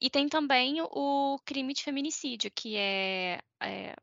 E 0.00 0.08
tem 0.08 0.28
também 0.28 0.80
o 0.80 1.38
crime 1.44 1.74
de 1.74 1.82
feminicídio, 1.82 2.50
que 2.54 2.76
é, 2.76 3.40
é 3.62 3.94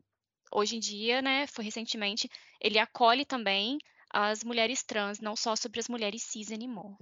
hoje 0.51 0.75
em 0.75 0.79
dia, 0.79 1.21
né? 1.21 1.47
Foi 1.47 1.63
recentemente, 1.63 2.29
ele 2.59 2.77
acolhe 2.77 3.25
também 3.25 3.79
as 4.13 4.43
mulheres 4.43 4.83
trans, 4.83 5.19
não 5.19 5.35
só 5.35 5.55
sobre 5.55 5.79
as 5.79 5.89
mulheres 5.89 6.21
cis 6.21 6.51
anymore. 6.51 6.95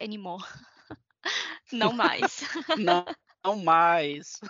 anymore. 0.00 0.44
não 1.72 1.92
mais. 1.92 2.40
não, 2.76 3.04
não 3.44 3.62
mais. 3.62 4.40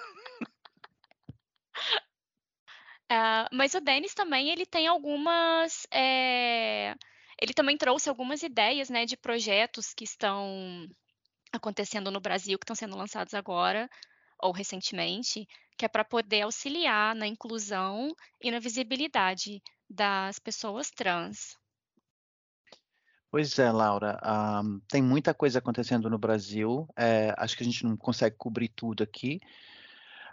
Uh, 3.13 3.45
mas 3.53 3.75
o 3.75 3.81
Denis 3.81 4.15
também 4.15 4.49
ele 4.49 4.65
tem 4.65 4.87
algumas. 4.87 5.87
É... 5.93 6.95
Ele 7.41 7.53
também 7.53 7.77
trouxe 7.77 8.09
algumas 8.09 8.43
ideias 8.43 8.89
né, 8.89 9.05
de 9.05 9.17
projetos 9.17 9.93
que 9.95 10.03
estão 10.03 10.89
acontecendo 11.53 12.11
no 12.11 12.21
Brasil, 12.21 12.59
que 12.59 12.65
estão 12.65 12.75
sendo 12.75 12.97
lançados 12.97 13.35
agora 13.35 13.89
ou 14.41 14.53
recentemente, 14.53 15.47
que 15.77 15.85
é 15.85 15.89
para 15.89 16.05
poder 16.05 16.43
auxiliar 16.43 17.15
na 17.15 17.27
inclusão 17.27 18.15
e 18.41 18.51
na 18.51 18.59
visibilidade 18.59 19.61
das 19.89 20.39
pessoas 20.39 20.91
trans. 20.91 21.58
Pois 23.31 23.59
é, 23.59 23.71
Laura, 23.71 24.19
um, 24.65 24.81
tem 24.89 25.03
muita 25.03 25.35
coisa 25.35 25.59
acontecendo 25.59 26.09
no 26.09 26.19
Brasil. 26.19 26.89
É, 26.97 27.35
acho 27.37 27.57
que 27.57 27.63
a 27.63 27.67
gente 27.67 27.85
não 27.85 27.95
consegue 27.97 28.37
cobrir 28.37 28.69
tudo 28.69 29.03
aqui, 29.03 29.39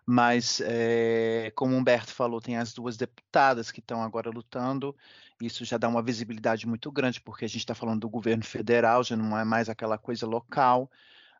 mas, 0.05 0.61
é, 0.61 1.51
como 1.55 1.75
o 1.75 1.77
Humberto 1.77 2.13
falou, 2.13 2.39
tem 2.39 2.57
as 2.57 2.73
duas 2.73 2.95
deputadas 2.95 3.69
que 3.69 3.81
estão 3.81 4.01
agora 4.01 4.29
lutando. 4.29 4.95
Isso 5.41 5.65
já 5.65 5.77
dá 5.77 5.89
uma 5.89 6.01
visibilidade 6.01 6.65
muito 6.65 6.89
grande, 6.89 7.19
porque 7.19 7.43
a 7.43 7.47
gente 7.49 7.59
está 7.59 7.75
falando 7.75 8.01
do 8.01 8.09
governo 8.09 8.45
federal, 8.45 9.03
já 9.03 9.17
não 9.17 9.37
é 9.37 9.43
mais 9.43 9.67
aquela 9.67 9.97
coisa 9.97 10.25
local. 10.25 10.89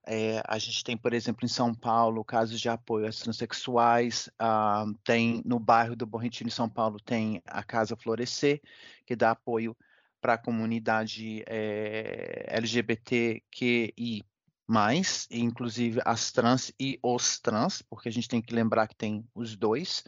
É, 0.06 0.42
a 0.48 0.58
gente 0.58 0.84
tem, 0.84 0.98
por 0.98 1.14
exemplo, 1.14 1.46
em 1.46 1.48
São 1.48 1.74
Paulo, 1.74 2.24
casos 2.24 2.60
de 2.60 2.68
apoio 2.70 3.06
aos 3.06 3.20
transexuais. 3.20 4.30
Uh, 4.42 4.94
tem 5.04 5.42
no 5.46 5.60
bairro 5.60 5.96
do 5.96 6.06
Borrentino, 6.06 6.50
em 6.50 6.52
São 6.52 6.70
Paulo, 6.70 7.00
tem 7.00 7.42
a 7.46 7.64
Casa 7.64 7.96
Florescer, 7.96 8.62
que 9.06 9.16
dá 9.16 9.32
apoio 9.32 9.76
para 10.26 10.34
a 10.34 10.38
comunidade 10.40 11.44
é, 11.46 12.48
LGBTQI 12.48 14.26
mais, 14.66 15.28
inclusive 15.30 16.02
as 16.04 16.32
trans 16.32 16.74
e 16.80 16.98
os 17.04 17.40
trans, 17.40 17.84
porque 17.84 18.10
a 18.10 18.12
gente 18.12 18.28
tem 18.28 18.42
que 18.42 18.52
lembrar 18.52 18.88
que 18.88 18.96
tem 18.96 19.24
os 19.36 19.56
dois. 19.56 20.04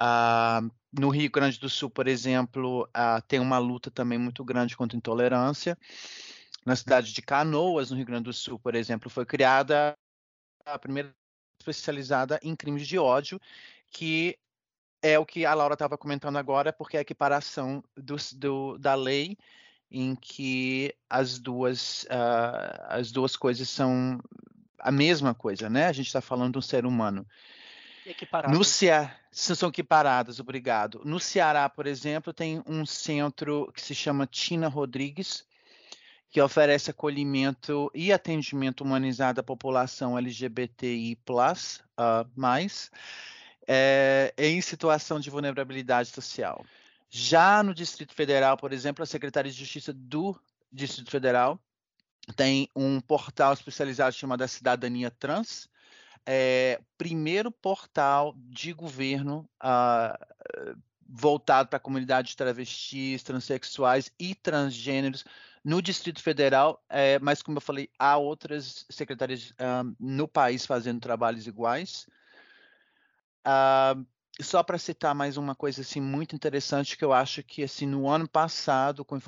Uh, 0.00 0.72
no 0.90 1.10
Rio 1.10 1.30
Grande 1.30 1.60
do 1.60 1.68
Sul, 1.68 1.90
por 1.90 2.08
exemplo, 2.08 2.84
uh, 2.96 3.20
tem 3.28 3.38
uma 3.38 3.58
luta 3.58 3.90
também 3.90 4.16
muito 4.16 4.42
grande 4.42 4.74
contra 4.74 4.96
a 4.96 5.00
intolerância. 5.00 5.76
Na 6.64 6.74
cidade 6.74 7.12
de 7.12 7.20
Canoas, 7.20 7.90
no 7.90 7.96
Rio 7.98 8.06
Grande 8.06 8.24
do 8.24 8.32
Sul, 8.32 8.58
por 8.58 8.74
exemplo, 8.74 9.10
foi 9.10 9.26
criada 9.26 9.94
a 10.64 10.78
primeira 10.78 11.14
especializada 11.60 12.40
em 12.42 12.56
crimes 12.56 12.88
de 12.88 12.98
ódio, 12.98 13.38
que 13.90 14.38
é 15.12 15.18
o 15.18 15.26
que 15.26 15.44
a 15.44 15.54
Laura 15.54 15.74
estava 15.74 15.96
comentando 15.96 16.36
agora, 16.36 16.72
porque 16.72 16.96
é 16.96 17.00
a 17.00 17.02
equiparação 17.02 17.82
do, 17.96 18.16
do, 18.34 18.78
da 18.78 18.94
lei 18.94 19.36
em 19.90 20.14
que 20.16 20.94
as 21.08 21.38
duas, 21.38 22.04
uh, 22.04 22.84
as 22.88 23.12
duas 23.12 23.36
coisas 23.36 23.68
são 23.68 24.20
a 24.78 24.90
mesma 24.90 25.34
coisa, 25.34 25.70
né? 25.70 25.86
A 25.86 25.92
gente 25.92 26.06
está 26.06 26.20
falando 26.20 26.52
de 26.52 26.58
um 26.58 26.62
ser 26.62 26.84
humano. 26.84 27.26
No 28.48 28.62
Ceará, 28.62 29.16
são 29.32 29.68
equiparadas, 29.68 30.38
obrigado. 30.38 31.02
No 31.04 31.18
Ceará, 31.18 31.68
por 31.68 31.86
exemplo, 31.86 32.32
tem 32.32 32.62
um 32.66 32.86
centro 32.86 33.70
que 33.74 33.82
se 33.82 33.94
chama 33.94 34.26
Tina 34.26 34.68
Rodrigues, 34.68 35.44
que 36.30 36.40
oferece 36.40 36.90
acolhimento 36.90 37.90
e 37.94 38.12
atendimento 38.12 38.82
humanizado 38.82 39.40
à 39.40 39.42
população 39.42 40.16
LGBTI+, 40.16 41.18
uh, 41.28 42.30
mais, 42.36 42.90
é, 43.66 44.32
em 44.36 44.60
situação 44.60 45.18
de 45.18 45.30
vulnerabilidade 45.30 46.10
social. 46.10 46.64
Já 47.08 47.62
no 47.62 47.74
Distrito 47.74 48.14
Federal, 48.14 48.56
por 48.56 48.72
exemplo, 48.72 49.02
a 49.02 49.06
Secretaria 49.06 49.50
de 49.50 49.58
Justiça 49.58 49.92
do 49.92 50.38
Distrito 50.72 51.10
Federal 51.10 51.58
tem 52.34 52.68
um 52.74 53.00
portal 53.00 53.52
especializado 53.52 54.14
chamado 54.14 54.46
Cidadania 54.48 55.10
Trans, 55.10 55.68
é, 56.24 56.80
primeiro 56.98 57.52
portal 57.52 58.34
de 58.36 58.72
governo 58.72 59.48
voltado 61.08 61.68
para 61.68 61.76
a 61.76 61.80
comunidade 61.80 62.28
de 62.28 62.36
travestis, 62.36 63.22
transexuais 63.22 64.10
e 64.18 64.34
transgêneros 64.34 65.24
no 65.66 65.82
Distrito 65.82 66.22
Federal, 66.22 66.80
é, 66.88 67.18
mas 67.18 67.42
como 67.42 67.58
eu 67.58 67.60
falei, 67.60 67.90
há 67.98 68.16
outras 68.16 68.86
secretarias 68.88 69.50
uh, 69.50 69.96
no 69.98 70.28
país 70.28 70.64
fazendo 70.64 71.00
trabalhos 71.00 71.46
iguais. 71.46 72.06
Uh, 73.46 74.04
só 74.42 74.62
para 74.62 74.76
citar 74.76 75.14
mais 75.14 75.36
uma 75.36 75.54
coisa 75.54 75.80
assim 75.80 76.00
muito 76.00 76.34
interessante 76.34 76.96
que 76.96 77.04
eu 77.04 77.12
acho 77.12 77.42
que 77.42 77.62
assim 77.62 77.86
no 77.86 78.08
ano 78.08 78.28
passado, 78.28 79.04
com 79.04 79.18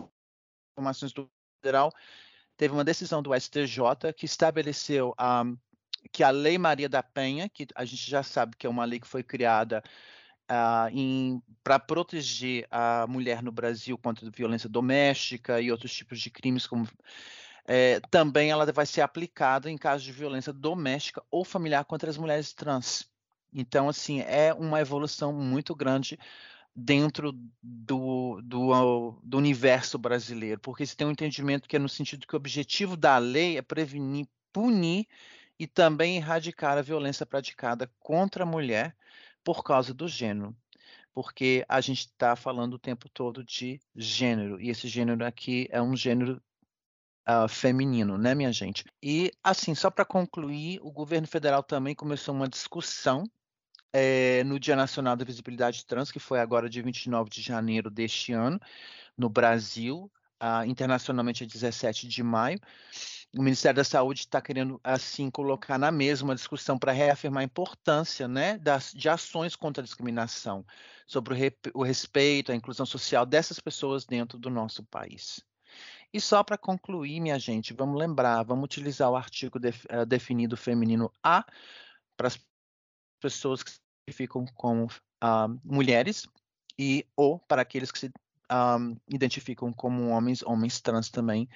informações 0.77 1.13
do 1.13 1.31
federal, 1.63 1.93
teve 2.57 2.75
uma 2.75 2.85
decisão 2.85 3.23
do 3.23 3.35
STJ 3.35 4.13
que 4.17 4.27
estabeleceu 4.27 5.11
um, 5.11 5.15
ah, 5.17 5.45
que 6.13 6.23
a 6.23 6.31
Lei 6.31 6.59
Maria 6.59 6.89
da 6.89 7.03
Penha, 7.03 7.49
que 7.49 7.67
a 7.75 7.85
gente 7.85 8.11
já 8.11 8.23
sabe 8.23 8.57
que 8.57 8.67
é 8.67 8.71
uma 8.71 8.85
lei 8.85 9.01
que 9.01 9.07
foi 9.07 9.23
criada 9.23 9.83
uh, 10.51 11.43
para 11.63 11.79
proteger 11.79 12.67
a 12.71 13.07
mulher 13.07 13.43
no 13.43 13.53
Brasil 13.53 13.97
contra 13.97 14.31
violência 14.31 14.69
doméstica 14.69 15.61
e 15.61 15.71
outros 15.71 15.93
tipos 15.93 16.21
de 16.21 16.31
crimes, 16.31 16.67
como 16.67 16.89
é, 17.67 18.01
também 18.11 18.51
ela 18.51 18.71
vai 18.73 18.87
ser 18.87 19.03
aplicada 19.03 19.71
em 19.71 19.77
caso 19.77 20.05
de 20.05 20.13
violência 20.13 20.53
doméstica 20.53 21.23
ou 21.31 21.45
familiar 21.45 21.85
contra 21.85 22.11
as 22.11 22.17
mulheres 22.17 22.53
trans. 22.53 23.07
Então, 23.53 23.89
assim, 23.89 24.21
é 24.21 24.53
uma 24.53 24.81
evolução 24.81 25.33
muito 25.33 25.75
grande 25.75 26.19
dentro 26.75 27.33
do, 27.63 28.41
do, 28.43 29.21
do, 29.23 29.37
universo 29.37 29.99
brasileiro, 29.99 30.61
porque 30.61 30.87
se 30.87 30.97
tem 30.97 31.07
um 31.07 31.11
entendimento 31.11 31.69
que 31.69 31.75
é 31.75 31.79
no 31.79 31.89
sentido 31.89 32.27
que 32.27 32.35
o 32.35 32.37
objetivo 32.37 32.97
da 32.97 33.19
lei 33.19 33.59
é 33.59 33.63
prevenir, 33.63 34.29
punir 34.53 35.07
e 35.59 35.67
também 35.67 36.17
erradicar 36.17 36.79
a 36.79 36.83
violência 36.83 37.27
praticada 37.27 37.91
contra 37.99 38.45
a 38.45 38.47
mulher 38.47 38.95
por 39.43 39.65
causa 39.65 39.93
do 39.93 40.07
gênero. 40.07 40.57
Porque 41.13 41.65
a 41.69 41.81
gente 41.81 42.01
está 42.01 42.37
falando 42.37 42.75
o 42.75 42.79
tempo 42.79 43.09
todo 43.09 43.43
de 43.43 43.81
gênero, 43.97 44.61
e 44.61 44.71
esse 44.71 44.87
gênero 44.87 45.25
aqui 45.25 45.67
é 45.71 45.83
um 45.83 45.97
gênero 45.97 46.41
uh, 47.29 47.49
feminino, 47.49 48.17
né, 48.17 48.37
minha 48.37 48.53
gente? 48.53 48.85
E, 49.03 49.33
assim, 49.43 49.75
só 49.75 49.91
para 49.91 50.05
concluir, 50.05 50.79
o 50.81 50.93
governo 50.93 51.27
federal 51.27 51.63
também 51.65 51.95
começou 51.95 52.33
uma 52.33 52.49
discussão 52.49 53.25
é, 53.93 54.45
no 54.45 54.59
Dia 54.59 54.77
Nacional 54.77 55.17
da 55.17 55.25
Visibilidade 55.25 55.85
Trans, 55.87 56.11
que 56.11 56.19
foi 56.19 56.41
agora 56.41 56.69
dia 56.69 56.83
29 56.83 57.31
de 57.31 57.43
janeiro 57.43 57.91
deste 57.91 58.33
ano, 58.33 58.61
no 59.17 59.29
Brasil, 59.29 60.11
uh, 60.43 60.65
internacionalmente 60.65 61.45
é 61.45 61.47
17 61.47 62.07
de 62.07 62.23
maio. 62.23 62.59
O 63.37 63.43
Ministério 63.43 63.77
da 63.77 63.85
Saúde 63.85 64.21
está 64.21 64.41
querendo, 64.41 64.81
assim, 64.83 65.31
colocar 65.31 65.79
na 65.79 65.91
mesma 65.91 66.35
discussão 66.35 66.79
para 66.79 66.93
reafirmar 66.93 67.43
a 67.43 67.45
importância 67.45 68.27
né, 68.27 68.57
das, 68.59 68.93
de 68.93 69.09
ações 69.09 69.55
contra 69.55 69.83
a 69.83 69.85
discriminação, 69.85 70.65
sobre 71.07 71.35
o, 71.35 71.81
o 71.81 71.83
respeito, 71.83 72.51
a 72.51 72.55
inclusão 72.55 72.87
social 72.87 73.27
dessas 73.27 73.61
pessoas 73.61 74.07
dentro 74.07 74.39
do 74.39 74.49
nosso 74.49 74.83
país. 74.85 75.45
E 76.13 76.21
só 76.21 76.43
para 76.43 76.57
concluir, 76.57 77.21
minha 77.21 77.39
gente, 77.39 77.75
vamos 77.75 77.99
lembrar, 77.99 78.43
vamos 78.43 78.65
utilizar 78.65 79.11
o 79.11 79.17
artigo 79.17 79.59
de, 79.59 79.69
uh, 79.69 80.07
definido 80.07 80.57
feminino 80.57 81.13
A 81.23 81.45
para 82.17 82.29
as 82.29 82.41
pessoas 83.21 83.63
que 83.63 83.71
se 83.71 83.81
ficam 84.13 84.45
como 84.55 84.87
uh, 84.87 85.61
mulheres 85.65 86.27
e 86.79 87.07
ou 87.17 87.39
para 87.41 87.63
aqueles 87.63 87.91
que 87.91 87.99
se 87.99 88.13
um, 88.51 88.97
identificam 89.09 89.73
como 89.73 90.09
homens, 90.09 90.43
homens 90.43 90.81
trans 90.81 91.11
também, 91.11 91.49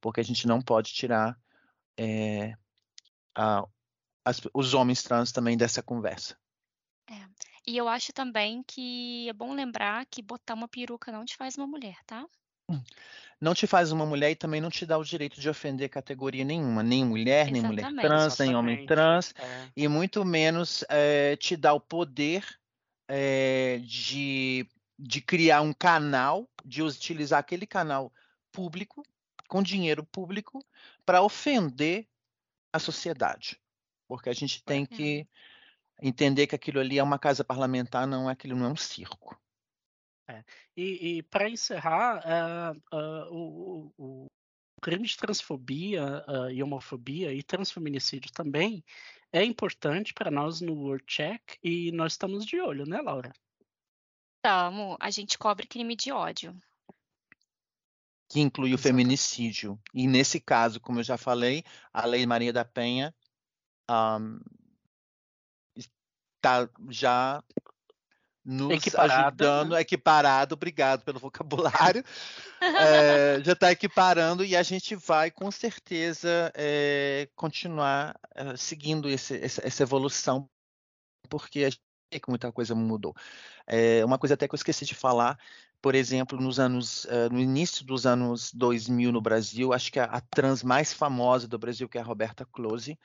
porque 0.00 0.20
a 0.20 0.24
gente 0.24 0.46
não 0.46 0.60
pode 0.60 0.92
tirar 0.92 1.38
é, 1.96 2.54
as, 4.24 4.40
os 4.52 4.74
homens 4.74 5.02
trans 5.02 5.32
também 5.32 5.56
dessa 5.56 5.82
conversa. 5.82 6.36
É. 7.08 7.26
E 7.66 7.76
eu 7.76 7.88
acho 7.88 8.12
também 8.12 8.62
que 8.62 9.28
é 9.28 9.32
bom 9.32 9.52
lembrar 9.52 10.06
que 10.06 10.22
botar 10.22 10.54
uma 10.54 10.68
peruca 10.68 11.12
não 11.12 11.24
te 11.24 11.36
faz 11.36 11.56
uma 11.56 11.66
mulher, 11.66 11.96
tá? 12.06 12.26
Não 13.40 13.54
te 13.54 13.66
faz 13.66 13.90
uma 13.92 14.04
mulher 14.06 14.30
e 14.30 14.36
também 14.36 14.60
não 14.60 14.70
te 14.70 14.84
dá 14.86 14.98
o 14.98 15.04
direito 15.04 15.40
de 15.40 15.48
ofender 15.48 15.88
categoria 15.88 16.44
nenhuma, 16.44 16.82
nem 16.82 17.04
mulher, 17.04 17.50
nem 17.50 17.62
mulher 17.62 17.86
Exatamente. 17.86 18.00
trans, 18.00 18.38
nem 18.38 18.54
homem 18.54 18.76
Exatamente. 18.76 18.86
trans, 18.86 19.34
É. 19.38 19.72
e 19.76 19.88
muito 19.88 20.24
menos 20.24 20.84
eh, 20.88 21.36
te 21.36 21.56
dá 21.56 21.72
o 21.72 21.80
poder 21.80 22.44
eh, 23.08 23.80
de, 23.84 24.68
de 24.98 25.20
criar 25.22 25.62
um 25.62 25.72
canal, 25.72 26.48
de 26.64 26.82
utilizar 26.82 27.38
aquele 27.40 27.66
canal 27.66 28.12
público, 28.52 29.02
com 29.48 29.62
dinheiro 29.62 30.04
público, 30.04 30.64
para 31.04 31.22
ofender 31.22 32.06
a 32.72 32.78
sociedade. 32.78 33.60
Porque 34.08 34.28
a 34.30 34.32
gente 34.34 34.62
tem 34.64 34.84
É. 34.84 34.86
que 34.86 35.28
entender 36.02 36.46
que 36.46 36.54
aquilo 36.54 36.80
ali 36.80 36.98
é 36.98 37.02
uma 37.02 37.18
casa 37.18 37.44
parlamentar, 37.44 38.06
não 38.06 38.28
é 38.28 38.32
aquilo 38.32 38.56
não 38.56 38.66
é 38.66 38.68
um 38.70 38.76
circo. 38.76 39.40
E, 40.76 41.18
e 41.18 41.22
para 41.24 41.48
encerrar, 41.48 42.22
ah, 42.24 42.72
ah, 42.92 43.28
o, 43.30 43.92
o- 43.98 44.26
o 44.76 44.80
crime 44.80 45.06
de 45.06 45.16
transfobia 45.16 46.24
ah, 46.26 46.50
e 46.52 46.62
homofobia 46.62 47.32
e 47.32 47.42
transfeminicídio 47.42 48.32
também 48.32 48.82
é 49.32 49.44
importante 49.44 50.12
para 50.14 50.30
nós 50.30 50.60
no 50.60 50.74
World 50.74 51.04
Check 51.06 51.56
e 51.62 51.92
nós 51.92 52.12
estamos 52.12 52.44
de 52.44 52.60
olho, 52.60 52.84
né, 52.86 53.00
Laura? 53.00 53.32
Tamo, 54.42 54.96
a 54.98 55.10
gente 55.10 55.36
cobre 55.38 55.66
crime 55.66 55.94
de 55.94 56.10
ódio. 56.10 56.58
que 58.32 58.38
inclui 58.40 58.72
o 58.72 58.78
feminicídio. 58.78 59.76
E 59.92 60.06
nesse 60.06 60.38
caso, 60.40 60.80
como 60.80 61.00
eu 61.00 61.04
já 61.04 61.18
falei, 61.18 61.64
a 61.92 62.06
Lei 62.06 62.24
Maria 62.24 62.52
da 62.52 62.64
Penha 62.64 63.12
está 65.76 66.70
já 66.88 67.42
nos 68.50 68.72
Equiparada, 68.72 69.22
ajudando, 69.22 69.76
equiparado, 69.78 70.54
obrigado 70.54 71.04
pelo 71.04 71.18
vocabulário, 71.20 72.04
eh, 72.60 73.40
já 73.44 73.52
está 73.52 73.70
equiparando 73.70 74.44
e 74.44 74.56
a 74.56 74.62
gente 74.62 74.96
vai 74.96 75.30
com 75.30 75.50
certeza 75.50 76.52
eh, 76.54 77.28
continuar 77.36 78.18
eh, 78.34 78.56
seguindo 78.56 79.08
esse- 79.08 79.38
essa, 79.42 79.66
essa 79.66 79.82
evolução, 79.84 80.48
porque 81.28 81.60
a 81.60 81.70
gente 81.70 81.80
vê 82.12 82.18
que 82.18 82.28
muita 82.28 82.50
coisa 82.50 82.74
mudou. 82.74 83.14
Eh, 83.66 84.04
uma 84.04 84.18
coisa 84.18 84.34
até 84.34 84.48
que 84.48 84.54
eu 84.54 84.56
esqueci 84.56 84.84
de 84.84 84.94
falar, 84.96 85.38
por 85.80 85.94
exemplo, 85.94 86.40
nos 86.40 86.58
anos, 86.58 87.06
eh, 87.06 87.28
no 87.30 87.38
início 87.38 87.84
dos 87.86 88.04
anos 88.04 88.52
2000 88.52 89.12
no 89.12 89.20
Brasil, 89.20 89.72
acho 89.72 89.92
que 89.92 90.00
a, 90.00 90.04
a 90.04 90.20
trans 90.20 90.62
mais 90.62 90.92
famosa 90.92 91.46
do 91.46 91.58
Brasil, 91.58 91.88
que 91.88 91.96
é 91.98 92.00
a 92.00 92.04
Roberta 92.04 92.44
Close, 92.44 92.98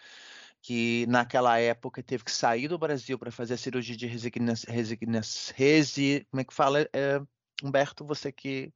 que 0.65 1.05
naquela 1.05 1.59
época 1.59 2.01
teve 2.01 2.23
que 2.23 2.31
sair 2.31 2.67
do 2.67 2.75
Brasil 2.75 3.19
para 3.19 3.29
fazer 3.31 3.53
a 3.53 3.57
cirurgia 3.57 3.95
de 3.95 4.07
resignação, 4.07 5.53
resi, 5.55 6.25
como 6.31 6.41
é 6.41 6.43
que 6.43 6.55
fala? 6.55 6.89
Eh, 6.91 7.21
Humberto, 7.63 8.03
você 8.03 8.31
que 8.31 8.73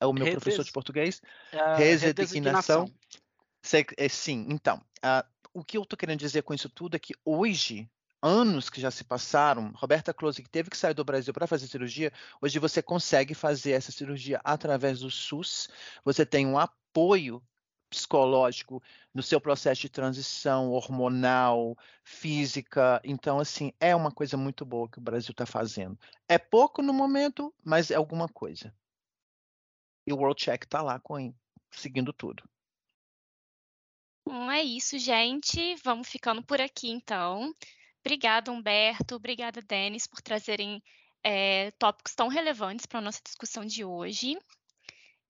é 0.00 0.06
o 0.06 0.12
meu 0.12 0.26
professor 0.30 0.58
de 0.58 0.58
Redes- 0.58 0.70
português, 0.70 1.20
redesignação. 2.00 2.88
Sei 3.60 3.82
que- 3.82 3.96
é, 3.98 4.08
sim, 4.08 4.46
então, 4.48 4.80
ah, 5.02 5.26
o 5.52 5.64
que 5.64 5.76
eu 5.76 5.82
estou 5.82 5.96
querendo 5.96 6.20
dizer 6.20 6.42
com 6.42 6.54
isso 6.54 6.68
tudo 6.68 6.94
é 6.94 7.00
que 7.00 7.14
hoje, 7.24 7.90
anos 8.22 8.70
que 8.70 8.80
já 8.80 8.92
se 8.92 9.02
passaram, 9.02 9.72
Roberta 9.74 10.14
Close, 10.14 10.40
que 10.40 10.48
teve 10.48 10.70
que 10.70 10.76
sair 10.76 10.94
do 10.94 11.04
Brasil 11.04 11.34
para 11.34 11.48
fazer 11.48 11.66
cirurgia, 11.66 12.12
hoje 12.40 12.60
você 12.60 12.80
consegue 12.80 13.34
fazer 13.34 13.72
essa 13.72 13.90
cirurgia 13.90 14.40
através 14.44 15.00
do 15.00 15.10
SUS, 15.10 15.68
você 16.04 16.24
tem 16.24 16.46
um 16.46 16.56
apoio 16.56 17.42
psicológico 17.94 18.82
no 19.12 19.22
seu 19.22 19.40
processo 19.40 19.82
de 19.82 19.88
transição 19.88 20.70
hormonal, 20.70 21.76
física, 22.02 23.00
então, 23.04 23.38
assim, 23.38 23.72
é 23.80 23.94
uma 23.94 24.10
coisa 24.10 24.36
muito 24.36 24.64
boa 24.64 24.88
que 24.88 24.98
o 24.98 25.02
Brasil 25.02 25.30
está 25.32 25.46
fazendo. 25.46 25.98
É 26.28 26.38
pouco 26.38 26.82
no 26.82 26.92
momento, 26.92 27.54
mas 27.64 27.90
é 27.90 27.94
alguma 27.94 28.28
coisa. 28.28 28.74
E 30.06 30.12
o 30.12 30.16
World 30.16 30.42
Check 30.42 30.64
está 30.64 30.82
lá 30.82 30.98
com, 31.00 31.34
seguindo 31.70 32.12
tudo. 32.12 32.42
Bom, 34.26 34.50
é 34.50 34.62
isso, 34.62 34.98
gente. 34.98 35.76
Vamos 35.84 36.08
ficando 36.08 36.42
por 36.42 36.60
aqui, 36.60 36.90
então. 36.90 37.54
Obrigada, 38.00 38.50
Humberto. 38.50 39.16
Obrigada, 39.16 39.62
Denis, 39.62 40.06
por 40.06 40.20
trazerem 40.20 40.82
eh, 41.22 41.70
tópicos 41.78 42.14
tão 42.14 42.28
relevantes 42.28 42.86
para 42.86 42.98
a 42.98 43.02
nossa 43.02 43.20
discussão 43.22 43.64
de 43.64 43.84
hoje. 43.84 44.38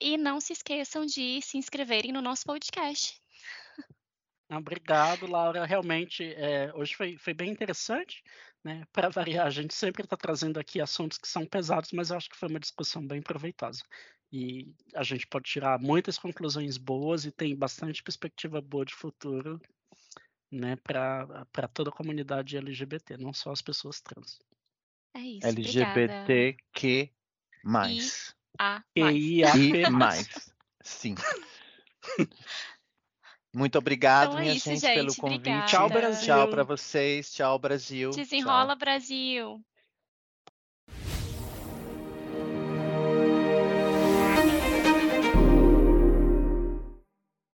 E 0.01 0.17
não 0.17 0.41
se 0.41 0.53
esqueçam 0.53 1.07
de 1.07 1.41
se 1.43 1.57
inscreverem 1.57 2.13
no 2.13 2.21
nosso 2.21 2.45
podcast. 2.45 3.21
Obrigado, 4.51 5.27
Laura. 5.27 5.65
Realmente, 5.65 6.23
é, 6.35 6.73
hoje 6.75 6.95
foi, 6.95 7.17
foi 7.17 7.33
bem 7.33 7.51
interessante, 7.51 8.23
né? 8.63 8.85
Para 8.93 9.09
variar, 9.09 9.47
a 9.47 9.51
gente 9.51 9.75
sempre 9.75 10.05
está 10.05 10.17
trazendo 10.17 10.59
aqui 10.59 10.81
assuntos 10.81 11.19
que 11.19 11.29
são 11.29 11.47
pesados, 11.47 11.93
mas 11.93 12.11
eu 12.11 12.17
acho 12.17 12.29
que 12.29 12.37
foi 12.37 12.49
uma 12.49 12.61
discussão 12.61 13.07
bem 13.07 13.23
proveitosa. 13.23 13.83
E 14.31 14.75
a 14.95 15.03
gente 15.03 15.27
pode 15.27 15.49
tirar 15.49 15.81
muitas 15.81 16.19
conclusões 16.19 16.77
boas 16.77 17.25
e 17.25 17.31
tem 17.31 17.57
bastante 17.57 18.03
perspectiva 18.03 18.61
boa 18.61 18.85
de 18.85 18.95
futuro, 18.95 19.61
né? 20.51 20.77
Para 20.77 21.47
para 21.53 21.69
toda 21.69 21.91
a 21.91 21.93
comunidade 21.93 22.57
LGBT, 22.57 23.17
não 23.17 23.33
só 23.33 23.53
as 23.53 23.63
pessoas 23.63 24.01
trans. 24.01 24.39
É 25.15 25.21
isso. 25.21 25.47
LGBTQ 25.47 27.13
E 28.33 28.34
a 28.59 28.83
E 28.95 29.43
P 29.73 29.91
mais. 29.91 30.29
Sim. 30.83 31.15
Muito 33.55 33.79
obrigado, 33.79 34.31
Então 34.31 34.39
é 34.39 34.43
minha 34.43 34.55
isso, 34.55 34.69
gente, 34.69 34.81
pelo 34.81 35.11
gente. 35.11 35.21
convite. 35.21 35.39
Obrigada. 35.39 35.67
Tchau, 35.67 35.89
Brasil. 35.89 36.27
Tchau 36.27 36.49
para 36.49 36.65
vocês. 36.65 37.33
Tchau, 37.33 37.59
Brasil. 37.59 38.11
Tchau. 38.11 38.25
Desenrola, 38.25 38.75
Brasil. 38.75 39.65